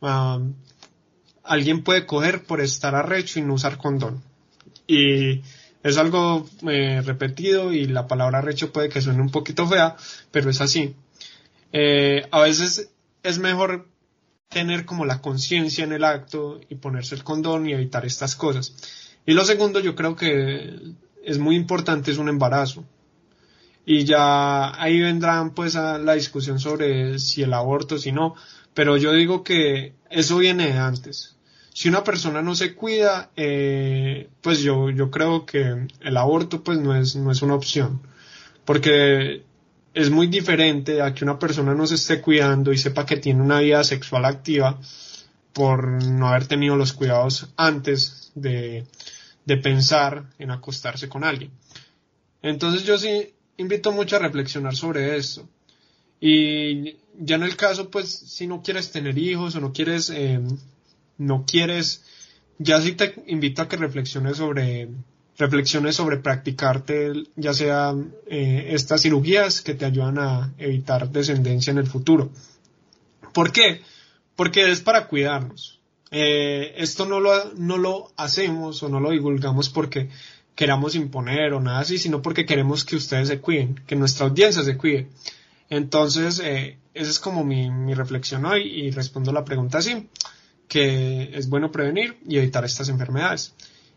um, 0.00 0.54
alguien 1.44 1.84
puede 1.84 2.06
coger 2.06 2.44
por 2.44 2.60
estar 2.60 2.94
arrecho 2.94 3.38
y 3.38 3.42
no 3.42 3.54
usar 3.54 3.78
condón. 3.78 4.22
Y 4.86 5.42
es 5.82 5.96
algo 5.96 6.48
eh, 6.68 7.02
repetido 7.04 7.72
y 7.72 7.86
la 7.86 8.06
palabra 8.06 8.38
arrecho 8.38 8.72
puede 8.72 8.88
que 8.88 9.00
suene 9.00 9.20
un 9.20 9.30
poquito 9.30 9.66
fea, 9.66 9.96
pero 10.30 10.50
es 10.50 10.60
así. 10.60 10.94
Eh, 11.72 12.26
a 12.30 12.40
veces 12.40 12.90
es 13.22 13.38
mejor 13.38 13.88
tener 14.48 14.84
como 14.84 15.04
la 15.04 15.20
conciencia 15.20 15.84
en 15.84 15.92
el 15.92 16.04
acto 16.04 16.60
y 16.68 16.76
ponerse 16.76 17.14
el 17.14 17.24
condón 17.24 17.68
y 17.68 17.72
evitar 17.72 18.04
estas 18.04 18.36
cosas. 18.36 18.74
Y 19.26 19.32
lo 19.32 19.44
segundo, 19.44 19.80
yo 19.80 19.94
creo 19.94 20.14
que 20.14 20.94
es 21.24 21.38
muy 21.38 21.56
importante, 21.56 22.10
es 22.10 22.18
un 22.18 22.28
embarazo. 22.28 22.84
Y 23.84 24.04
ya 24.04 24.80
ahí 24.80 25.00
vendrán 25.00 25.54
pues 25.54 25.74
a 25.74 25.98
la 25.98 26.14
discusión 26.14 26.60
sobre 26.60 27.18
si 27.18 27.42
el 27.42 27.52
aborto, 27.52 27.98
si 27.98 28.12
no, 28.12 28.34
pero 28.74 28.96
yo 28.96 29.12
digo 29.12 29.42
que 29.42 29.94
eso 30.10 30.38
viene 30.38 30.72
de 30.72 30.78
antes. 30.78 31.36
Si 31.74 31.88
una 31.88 32.04
persona 32.04 32.42
no 32.42 32.54
se 32.54 32.74
cuida, 32.74 33.30
eh, 33.36 34.28
pues 34.40 34.60
yo, 34.60 34.90
yo 34.90 35.10
creo 35.10 35.46
que 35.46 35.86
el 36.00 36.16
aborto 36.16 36.62
pues 36.62 36.78
no 36.78 36.94
es, 36.94 37.16
no 37.16 37.30
es 37.30 37.42
una 37.42 37.54
opción. 37.54 38.02
Porque 38.64 39.42
es 39.94 40.10
muy 40.10 40.26
diferente 40.26 41.02
a 41.02 41.14
que 41.14 41.24
una 41.24 41.38
persona 41.38 41.74
no 41.74 41.86
se 41.86 41.96
esté 41.96 42.20
cuidando 42.20 42.72
y 42.72 42.78
sepa 42.78 43.06
que 43.06 43.16
tiene 43.16 43.42
una 43.42 43.60
vida 43.60 43.82
sexual 43.84 44.24
activa 44.24 44.78
por 45.52 46.02
no 46.04 46.28
haber 46.28 46.46
tenido 46.46 46.76
los 46.76 46.92
cuidados 46.92 47.48
antes 47.56 48.32
de, 48.34 48.86
de 49.44 49.56
pensar 49.56 50.24
en 50.38 50.50
acostarse 50.50 51.08
con 51.08 51.24
alguien. 51.24 51.50
Entonces 52.42 52.84
yo 52.84 52.98
sí 52.98 53.32
invito 53.56 53.92
mucho 53.92 54.16
a 54.16 54.20
reflexionar 54.20 54.74
sobre 54.74 55.16
esto. 55.16 55.48
Y 56.20 56.96
ya 57.18 57.36
en 57.36 57.42
el 57.42 57.56
caso, 57.56 57.90
pues, 57.90 58.08
si 58.08 58.46
no 58.46 58.62
quieres 58.62 58.90
tener 58.90 59.18
hijos 59.18 59.54
o 59.54 59.60
no 59.60 59.72
quieres, 59.72 60.10
eh, 60.10 60.40
no 61.26 61.44
quieres, 61.46 62.04
ya 62.58 62.80
sí 62.80 62.92
te 62.92 63.14
invito 63.26 63.62
a 63.62 63.68
que 63.68 63.76
reflexiones 63.76 64.36
sobre 64.36 64.88
reflexiones 65.38 65.96
sobre 65.96 66.18
practicarte 66.18 67.12
ya 67.36 67.54
sea 67.54 67.94
eh, 68.26 68.68
estas 68.70 69.02
cirugías 69.02 69.62
que 69.62 69.74
te 69.74 69.84
ayudan 69.84 70.18
a 70.18 70.52
evitar 70.58 71.10
descendencia 71.10 71.70
en 71.70 71.78
el 71.78 71.86
futuro. 71.86 72.30
¿Por 73.32 73.50
qué? 73.52 73.80
Porque 74.36 74.70
es 74.70 74.80
para 74.80 75.08
cuidarnos. 75.08 75.80
Eh, 76.10 76.74
esto 76.76 77.06
no 77.06 77.20
lo, 77.20 77.52
no 77.54 77.78
lo 77.78 78.12
hacemos 78.16 78.82
o 78.82 78.88
no 78.88 79.00
lo 79.00 79.10
divulgamos 79.10 79.70
porque 79.70 80.10
queramos 80.54 80.94
imponer 80.94 81.54
o 81.54 81.60
nada 81.60 81.80
así, 81.80 81.96
sino 81.96 82.20
porque 82.20 82.44
queremos 82.44 82.84
que 82.84 82.96
ustedes 82.96 83.28
se 83.28 83.40
cuiden, 83.40 83.80
que 83.86 83.96
nuestra 83.96 84.26
audiencia 84.26 84.62
se 84.62 84.76
cuide. 84.76 85.08
Entonces, 85.70 86.38
eh, 86.44 86.76
esa 86.92 87.10
es 87.10 87.18
como 87.18 87.44
mi, 87.44 87.70
mi 87.70 87.94
reflexión 87.94 88.44
hoy 88.44 88.62
y 88.62 88.90
respondo 88.90 89.32
la 89.32 89.46
pregunta 89.46 89.78
así, 89.78 90.06
que 90.72 91.28
es 91.34 91.50
bueno 91.50 91.70
prevenir 91.70 92.16
y 92.26 92.38
evitar 92.38 92.64
estas 92.64 92.88
enfermedades. 92.88 93.54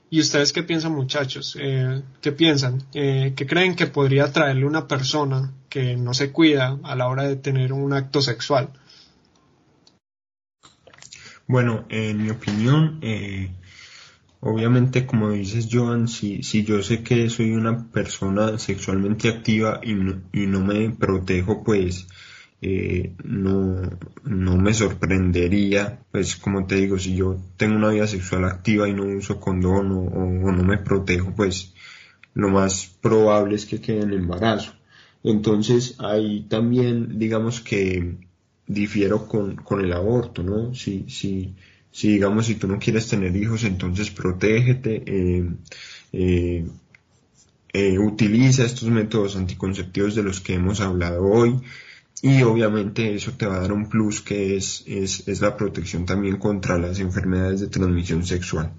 ¿Y 0.09 0.19
ustedes 0.19 0.51
qué 0.51 0.61
piensan 0.61 0.91
muchachos? 0.91 1.57
Eh, 1.57 2.01
¿Qué 2.21 2.33
piensan? 2.33 2.83
Eh, 2.93 3.31
¿Qué 3.33 3.47
creen 3.47 3.77
que 3.77 3.87
podría 3.87 4.29
traerle 4.33 4.65
una 4.65 4.85
persona 4.85 5.53
que 5.69 5.95
no 5.95 6.13
se 6.13 6.33
cuida 6.33 6.77
a 6.83 6.95
la 6.97 7.07
hora 7.07 7.23
de 7.23 7.37
tener 7.37 7.71
un 7.71 7.93
acto 7.93 8.21
sexual? 8.21 8.71
Bueno, 11.47 11.85
en 11.87 12.21
mi 12.21 12.29
opinión, 12.29 12.99
eh, 13.01 13.51
obviamente 14.41 15.05
como 15.05 15.31
dices 15.31 15.69
Joan, 15.71 16.09
si, 16.09 16.43
si 16.43 16.65
yo 16.65 16.83
sé 16.83 17.03
que 17.03 17.29
soy 17.29 17.51
una 17.51 17.89
persona 17.89 18.59
sexualmente 18.59 19.29
activa 19.29 19.79
y 19.81 19.93
y 19.93 20.47
no 20.47 20.59
me 20.59 20.89
protejo, 20.89 21.63
pues 21.63 22.05
eh, 22.61 23.13
no, 23.23 23.81
no 24.23 24.57
me 24.57 24.73
sorprendería, 24.73 25.99
pues 26.11 26.35
como 26.35 26.65
te 26.65 26.75
digo, 26.75 26.97
si 26.97 27.15
yo 27.15 27.37
tengo 27.57 27.75
una 27.75 27.89
vida 27.89 28.07
sexual 28.07 28.45
activa 28.45 28.87
y 28.87 28.93
no 28.93 29.03
uso 29.03 29.39
condón 29.39 29.91
o, 29.91 30.51
no 30.51 30.63
me 30.63 30.77
protejo, 30.77 31.33
pues 31.35 31.73
lo 32.33 32.49
más 32.49 32.87
probable 33.01 33.55
es 33.55 33.65
que 33.65 33.81
quede 33.81 34.01
en 34.01 34.13
embarazo. 34.13 34.73
Entonces 35.23 35.95
ahí 35.99 36.45
también 36.49 37.19
digamos 37.19 37.61
que 37.61 38.17
difiero 38.67 39.27
con, 39.27 39.55
con 39.57 39.83
el 39.83 39.93
aborto, 39.93 40.43
¿no? 40.43 40.73
Si, 40.73 41.05
si, 41.09 41.55
si 41.91 42.13
digamos 42.13 42.47
si 42.47 42.55
tú 42.55 42.67
no 42.67 42.79
quieres 42.79 43.07
tener 43.07 43.35
hijos, 43.35 43.63
entonces 43.63 44.11
protégete, 44.11 45.03
eh, 45.05 45.49
eh, 46.13 46.65
eh 47.73 47.99
utiliza 47.99 48.65
estos 48.65 48.89
métodos 48.89 49.35
anticonceptivos 49.35 50.15
de 50.15 50.23
los 50.23 50.41
que 50.41 50.55
hemos 50.55 50.81
hablado 50.81 51.23
hoy, 51.23 51.59
y 52.21 52.41
obviamente 52.43 53.13
eso 53.13 53.33
te 53.37 53.45
va 53.45 53.57
a 53.57 53.59
dar 53.61 53.73
un 53.73 53.89
plus 53.89 54.21
que 54.21 54.55
es, 54.55 54.83
es, 54.87 55.27
es 55.27 55.41
la 55.41 55.55
protección 55.57 56.05
también 56.05 56.37
contra 56.37 56.77
las 56.77 56.99
enfermedades 56.99 57.61
de 57.61 57.67
transmisión 57.67 58.25
sexual. 58.25 58.71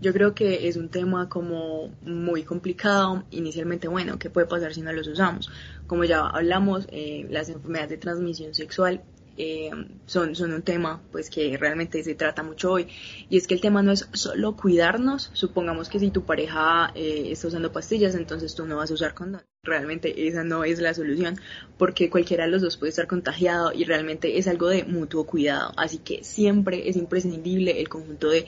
Yo 0.00 0.12
creo 0.12 0.34
que 0.34 0.68
es 0.68 0.76
un 0.76 0.90
tema 0.90 1.30
como 1.30 1.88
muy 2.02 2.42
complicado. 2.42 3.24
Inicialmente, 3.30 3.88
bueno, 3.88 4.18
¿qué 4.18 4.28
puede 4.28 4.46
pasar 4.46 4.74
si 4.74 4.82
no 4.82 4.92
los 4.92 5.08
usamos? 5.08 5.50
Como 5.86 6.04
ya 6.04 6.20
hablamos, 6.20 6.86
eh, 6.90 7.26
las 7.30 7.48
enfermedades 7.48 7.90
de 7.90 7.96
transmisión 7.96 8.54
sexual 8.54 9.02
eh, 9.38 9.70
son, 10.06 10.34
son 10.34 10.52
un 10.52 10.62
tema 10.62 11.00
pues 11.10 11.28
que 11.28 11.56
realmente 11.56 12.04
se 12.04 12.14
trata 12.14 12.42
mucho 12.42 12.70
hoy 12.70 12.86
y 13.28 13.36
es 13.36 13.46
que 13.48 13.54
el 13.54 13.60
tema 13.60 13.82
no 13.82 13.90
es 13.90 14.08
solo 14.12 14.56
cuidarnos 14.56 15.30
supongamos 15.32 15.88
que 15.88 15.98
si 15.98 16.12
tu 16.12 16.24
pareja 16.24 16.92
eh, 16.94 17.32
está 17.32 17.48
usando 17.48 17.72
pastillas 17.72 18.14
entonces 18.14 18.54
tú 18.54 18.64
no 18.64 18.76
vas 18.76 18.92
a 18.92 18.94
usar 18.94 19.12
condón 19.12 19.42
realmente 19.64 20.28
esa 20.28 20.44
no 20.44 20.64
es 20.64 20.80
la 20.80 20.94
solución 20.94 21.38
porque 21.78 22.10
cualquiera 22.10 22.44
de 22.44 22.50
los 22.50 22.62
dos 22.62 22.76
puede 22.76 22.90
estar 22.90 23.06
contagiado 23.06 23.72
y 23.72 23.84
realmente 23.84 24.38
es 24.38 24.46
algo 24.46 24.68
de 24.68 24.84
mutuo 24.84 25.24
cuidado 25.24 25.72
así 25.76 25.98
que 25.98 26.22
siempre 26.22 26.88
es 26.88 26.96
imprescindible 26.96 27.80
el 27.80 27.88
conjunto 27.88 28.30
de 28.30 28.46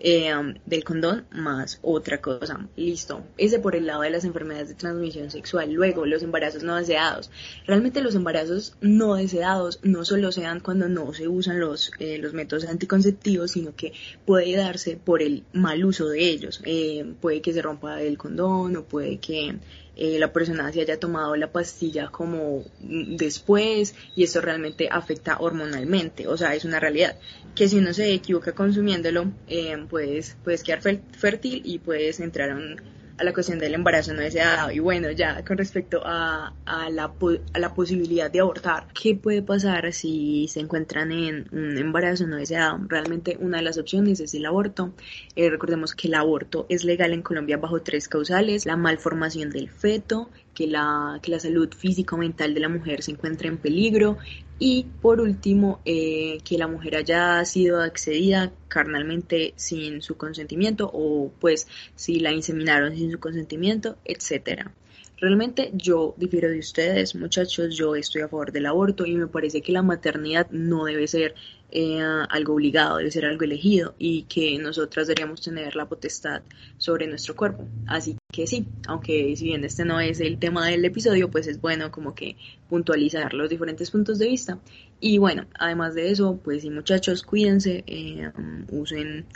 eh, 0.00 0.32
del 0.64 0.84
condón 0.84 1.26
más 1.32 1.78
otra 1.82 2.20
cosa. 2.20 2.68
Listo. 2.76 3.24
Ese 3.36 3.58
por 3.58 3.74
el 3.74 3.86
lado 3.86 4.02
de 4.02 4.10
las 4.10 4.24
enfermedades 4.24 4.68
de 4.68 4.74
transmisión 4.74 5.30
sexual. 5.30 5.72
Luego, 5.72 6.06
los 6.06 6.22
embarazos 6.22 6.62
no 6.62 6.76
deseados. 6.76 7.30
Realmente 7.66 8.00
los 8.00 8.14
embarazos 8.14 8.76
no 8.80 9.16
deseados 9.16 9.80
no 9.82 10.04
solo 10.04 10.30
se 10.32 10.42
dan 10.42 10.60
cuando 10.60 10.88
no 10.88 11.12
se 11.12 11.28
usan 11.28 11.60
los, 11.60 11.90
eh, 11.98 12.18
los 12.18 12.32
métodos 12.32 12.66
anticonceptivos, 12.66 13.52
sino 13.52 13.74
que 13.74 13.92
puede 14.24 14.56
darse 14.56 14.96
por 14.96 15.22
el 15.22 15.44
mal 15.52 15.84
uso 15.84 16.08
de 16.08 16.28
ellos. 16.28 16.60
Eh, 16.64 17.14
puede 17.20 17.40
que 17.40 17.52
se 17.52 17.62
rompa 17.62 18.00
el 18.00 18.18
condón 18.18 18.76
o 18.76 18.84
puede 18.84 19.18
que 19.18 19.56
eh, 19.98 20.18
la 20.18 20.32
persona 20.32 20.72
se 20.72 20.80
haya 20.80 21.00
tomado 21.00 21.34
la 21.34 21.50
pastilla 21.50 22.08
como 22.08 22.64
después 22.80 23.96
y 24.14 24.22
esto 24.22 24.40
realmente 24.40 24.88
afecta 24.88 25.38
hormonalmente, 25.40 26.28
o 26.28 26.36
sea, 26.36 26.54
es 26.54 26.64
una 26.64 26.78
realidad. 26.78 27.18
Que 27.56 27.68
si 27.68 27.78
uno 27.78 27.92
se 27.92 28.14
equivoca 28.14 28.52
consumiéndolo, 28.52 29.32
eh, 29.48 29.76
puedes, 29.90 30.36
puedes 30.44 30.62
quedar 30.62 30.80
fértil 30.80 31.62
y 31.64 31.80
puedes 31.80 32.20
entrar 32.20 32.50
a 32.50 32.54
un 32.54 32.80
a 33.18 33.24
la 33.24 33.32
cuestión 33.32 33.58
del 33.58 33.74
embarazo 33.74 34.14
no 34.14 34.20
deseado. 34.20 34.70
Y 34.70 34.78
bueno, 34.78 35.10
ya 35.10 35.44
con 35.44 35.58
respecto 35.58 36.00
a, 36.04 36.54
a, 36.64 36.90
la, 36.90 37.12
a 37.52 37.58
la 37.58 37.74
posibilidad 37.74 38.30
de 38.30 38.40
abortar, 38.40 38.86
¿qué 38.94 39.14
puede 39.14 39.42
pasar 39.42 39.92
si 39.92 40.46
se 40.48 40.60
encuentran 40.60 41.10
en 41.12 41.48
un 41.52 41.76
embarazo 41.76 42.26
no 42.26 42.36
deseado? 42.36 42.78
Realmente 42.88 43.36
una 43.40 43.58
de 43.58 43.64
las 43.64 43.78
opciones 43.78 44.20
es 44.20 44.34
el 44.34 44.46
aborto. 44.46 44.92
Eh, 45.36 45.50
recordemos 45.50 45.94
que 45.94 46.08
el 46.08 46.14
aborto 46.14 46.66
es 46.68 46.84
legal 46.84 47.12
en 47.12 47.22
Colombia 47.22 47.56
bajo 47.56 47.82
tres 47.82 48.08
causales, 48.08 48.66
la 48.66 48.76
malformación 48.76 49.50
del 49.50 49.68
feto, 49.68 50.30
que 50.58 50.66
la, 50.66 51.20
que 51.22 51.30
la 51.30 51.38
salud 51.38 51.72
físico-mental 51.72 52.52
de 52.52 52.58
la 52.58 52.68
mujer 52.68 53.04
se 53.04 53.12
encuentra 53.12 53.46
en 53.46 53.58
peligro 53.58 54.18
y 54.58 54.86
por 55.00 55.20
último 55.20 55.80
eh, 55.84 56.38
que 56.42 56.58
la 56.58 56.66
mujer 56.66 56.96
haya 56.96 57.44
sido 57.44 57.80
accedida 57.80 58.50
carnalmente 58.66 59.54
sin 59.54 60.02
su 60.02 60.16
consentimiento 60.16 60.90
o 60.92 61.30
pues 61.38 61.68
si 61.94 62.18
la 62.18 62.32
inseminaron 62.32 62.96
sin 62.96 63.12
su 63.12 63.20
consentimiento, 63.20 63.98
etcétera. 64.04 64.72
Realmente 65.20 65.72
yo 65.74 66.14
difiero 66.16 66.48
de 66.48 66.60
ustedes, 66.60 67.16
muchachos, 67.16 67.76
yo 67.76 67.96
estoy 67.96 68.22
a 68.22 68.28
favor 68.28 68.52
del 68.52 68.66
aborto 68.66 69.04
y 69.04 69.16
me 69.16 69.26
parece 69.26 69.62
que 69.62 69.72
la 69.72 69.82
maternidad 69.82 70.48
no 70.52 70.84
debe 70.84 71.08
ser 71.08 71.34
eh, 71.72 72.00
algo 72.28 72.54
obligado, 72.54 72.98
debe 72.98 73.10
ser 73.10 73.24
algo 73.24 73.42
elegido 73.42 73.96
y 73.98 74.22
que 74.22 74.56
nosotras 74.60 75.08
deberíamos 75.08 75.40
tener 75.40 75.74
la 75.74 75.88
potestad 75.88 76.42
sobre 76.76 77.08
nuestro 77.08 77.34
cuerpo. 77.34 77.66
Así 77.88 78.16
que 78.32 78.46
sí, 78.46 78.66
aunque 78.86 79.34
si 79.34 79.46
bien 79.46 79.64
este 79.64 79.84
no 79.84 79.98
es 79.98 80.20
el 80.20 80.38
tema 80.38 80.68
del 80.68 80.84
episodio, 80.84 81.28
pues 81.28 81.48
es 81.48 81.60
bueno 81.60 81.90
como 81.90 82.14
que 82.14 82.36
puntualizar 82.68 83.34
los 83.34 83.50
diferentes 83.50 83.90
puntos 83.90 84.20
de 84.20 84.28
vista. 84.28 84.60
Y 85.00 85.18
bueno, 85.18 85.46
además 85.58 85.96
de 85.96 86.12
eso, 86.12 86.38
pues 86.44 86.62
sí 86.62 86.70
muchachos, 86.70 87.24
cuídense, 87.24 87.82
eh, 87.88 88.30
usen 88.70 89.26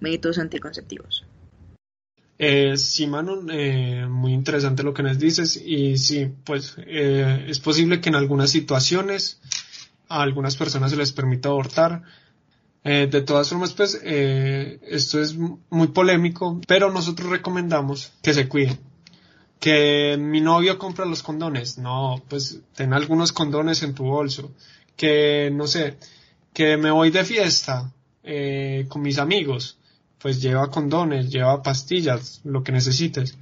métodos 0.00 0.38
anticonceptivos. 0.38 1.27
Eh, 2.38 2.76
sí, 2.76 3.06
Manu, 3.08 3.46
eh, 3.50 4.06
muy 4.08 4.32
interesante 4.32 4.84
lo 4.84 4.94
que 4.94 5.02
nos 5.02 5.18
dices 5.18 5.56
y 5.56 5.98
sí, 5.98 6.30
pues 6.44 6.76
eh, 6.78 7.46
es 7.48 7.58
posible 7.58 8.00
que 8.00 8.10
en 8.10 8.14
algunas 8.14 8.50
situaciones 8.50 9.40
a 10.08 10.22
algunas 10.22 10.56
personas 10.56 10.90
se 10.90 10.96
les 10.96 11.12
permita 11.12 11.48
abortar. 11.48 12.02
Eh, 12.84 13.08
de 13.10 13.22
todas 13.22 13.48
formas, 13.48 13.72
pues 13.74 14.00
eh, 14.02 14.78
esto 14.82 15.20
es 15.20 15.36
muy 15.36 15.88
polémico, 15.88 16.60
pero 16.66 16.90
nosotros 16.90 17.28
recomendamos 17.28 18.12
que 18.22 18.32
se 18.32 18.48
cuiden. 18.48 18.78
Que 19.58 20.16
mi 20.18 20.40
novio 20.40 20.78
compra 20.78 21.04
los 21.04 21.22
condones, 21.22 21.78
no, 21.78 22.22
pues 22.28 22.60
ten 22.74 22.92
algunos 22.92 23.32
condones 23.32 23.82
en 23.82 23.94
tu 23.94 24.04
bolso. 24.04 24.52
Que 24.96 25.50
no 25.52 25.66
sé, 25.66 25.98
que 26.52 26.76
me 26.76 26.92
voy 26.92 27.10
de 27.10 27.24
fiesta 27.24 27.92
eh, 28.22 28.86
con 28.88 29.02
mis 29.02 29.18
amigos, 29.18 29.77
pues 30.20 30.40
lleva 30.42 30.70
condones, 30.70 31.30
lleva 31.30 31.62
pastillas, 31.62 32.40
lo 32.44 32.62
que 32.62 32.72
necesites. 32.72 33.38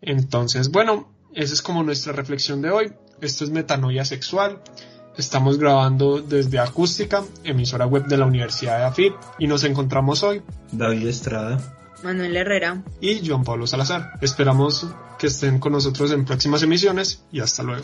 Entonces, 0.00 0.70
bueno, 0.70 1.12
esa 1.34 1.54
es 1.54 1.62
como 1.62 1.82
nuestra 1.82 2.12
reflexión 2.12 2.62
de 2.62 2.70
hoy. 2.70 2.92
Esto 3.20 3.44
es 3.44 3.50
metanoia 3.50 4.04
sexual. 4.04 4.60
Estamos 5.16 5.58
grabando 5.58 6.20
desde 6.20 6.60
Acústica, 6.60 7.24
emisora 7.42 7.86
web 7.86 8.06
de 8.06 8.16
la 8.16 8.26
Universidad 8.26 8.78
de 8.78 8.84
AFIP, 8.84 9.14
y 9.38 9.48
nos 9.48 9.64
encontramos 9.64 10.22
hoy. 10.22 10.42
David 10.70 11.08
Estrada. 11.08 11.74
Manuel 12.04 12.36
Herrera. 12.36 12.84
Y 13.00 13.26
Juan 13.26 13.42
Pablo 13.42 13.66
Salazar. 13.66 14.12
Esperamos 14.20 14.86
que 15.18 15.26
estén 15.26 15.58
con 15.58 15.72
nosotros 15.72 16.12
en 16.12 16.24
próximas 16.24 16.62
emisiones 16.62 17.24
y 17.32 17.40
hasta 17.40 17.64
luego. 17.64 17.82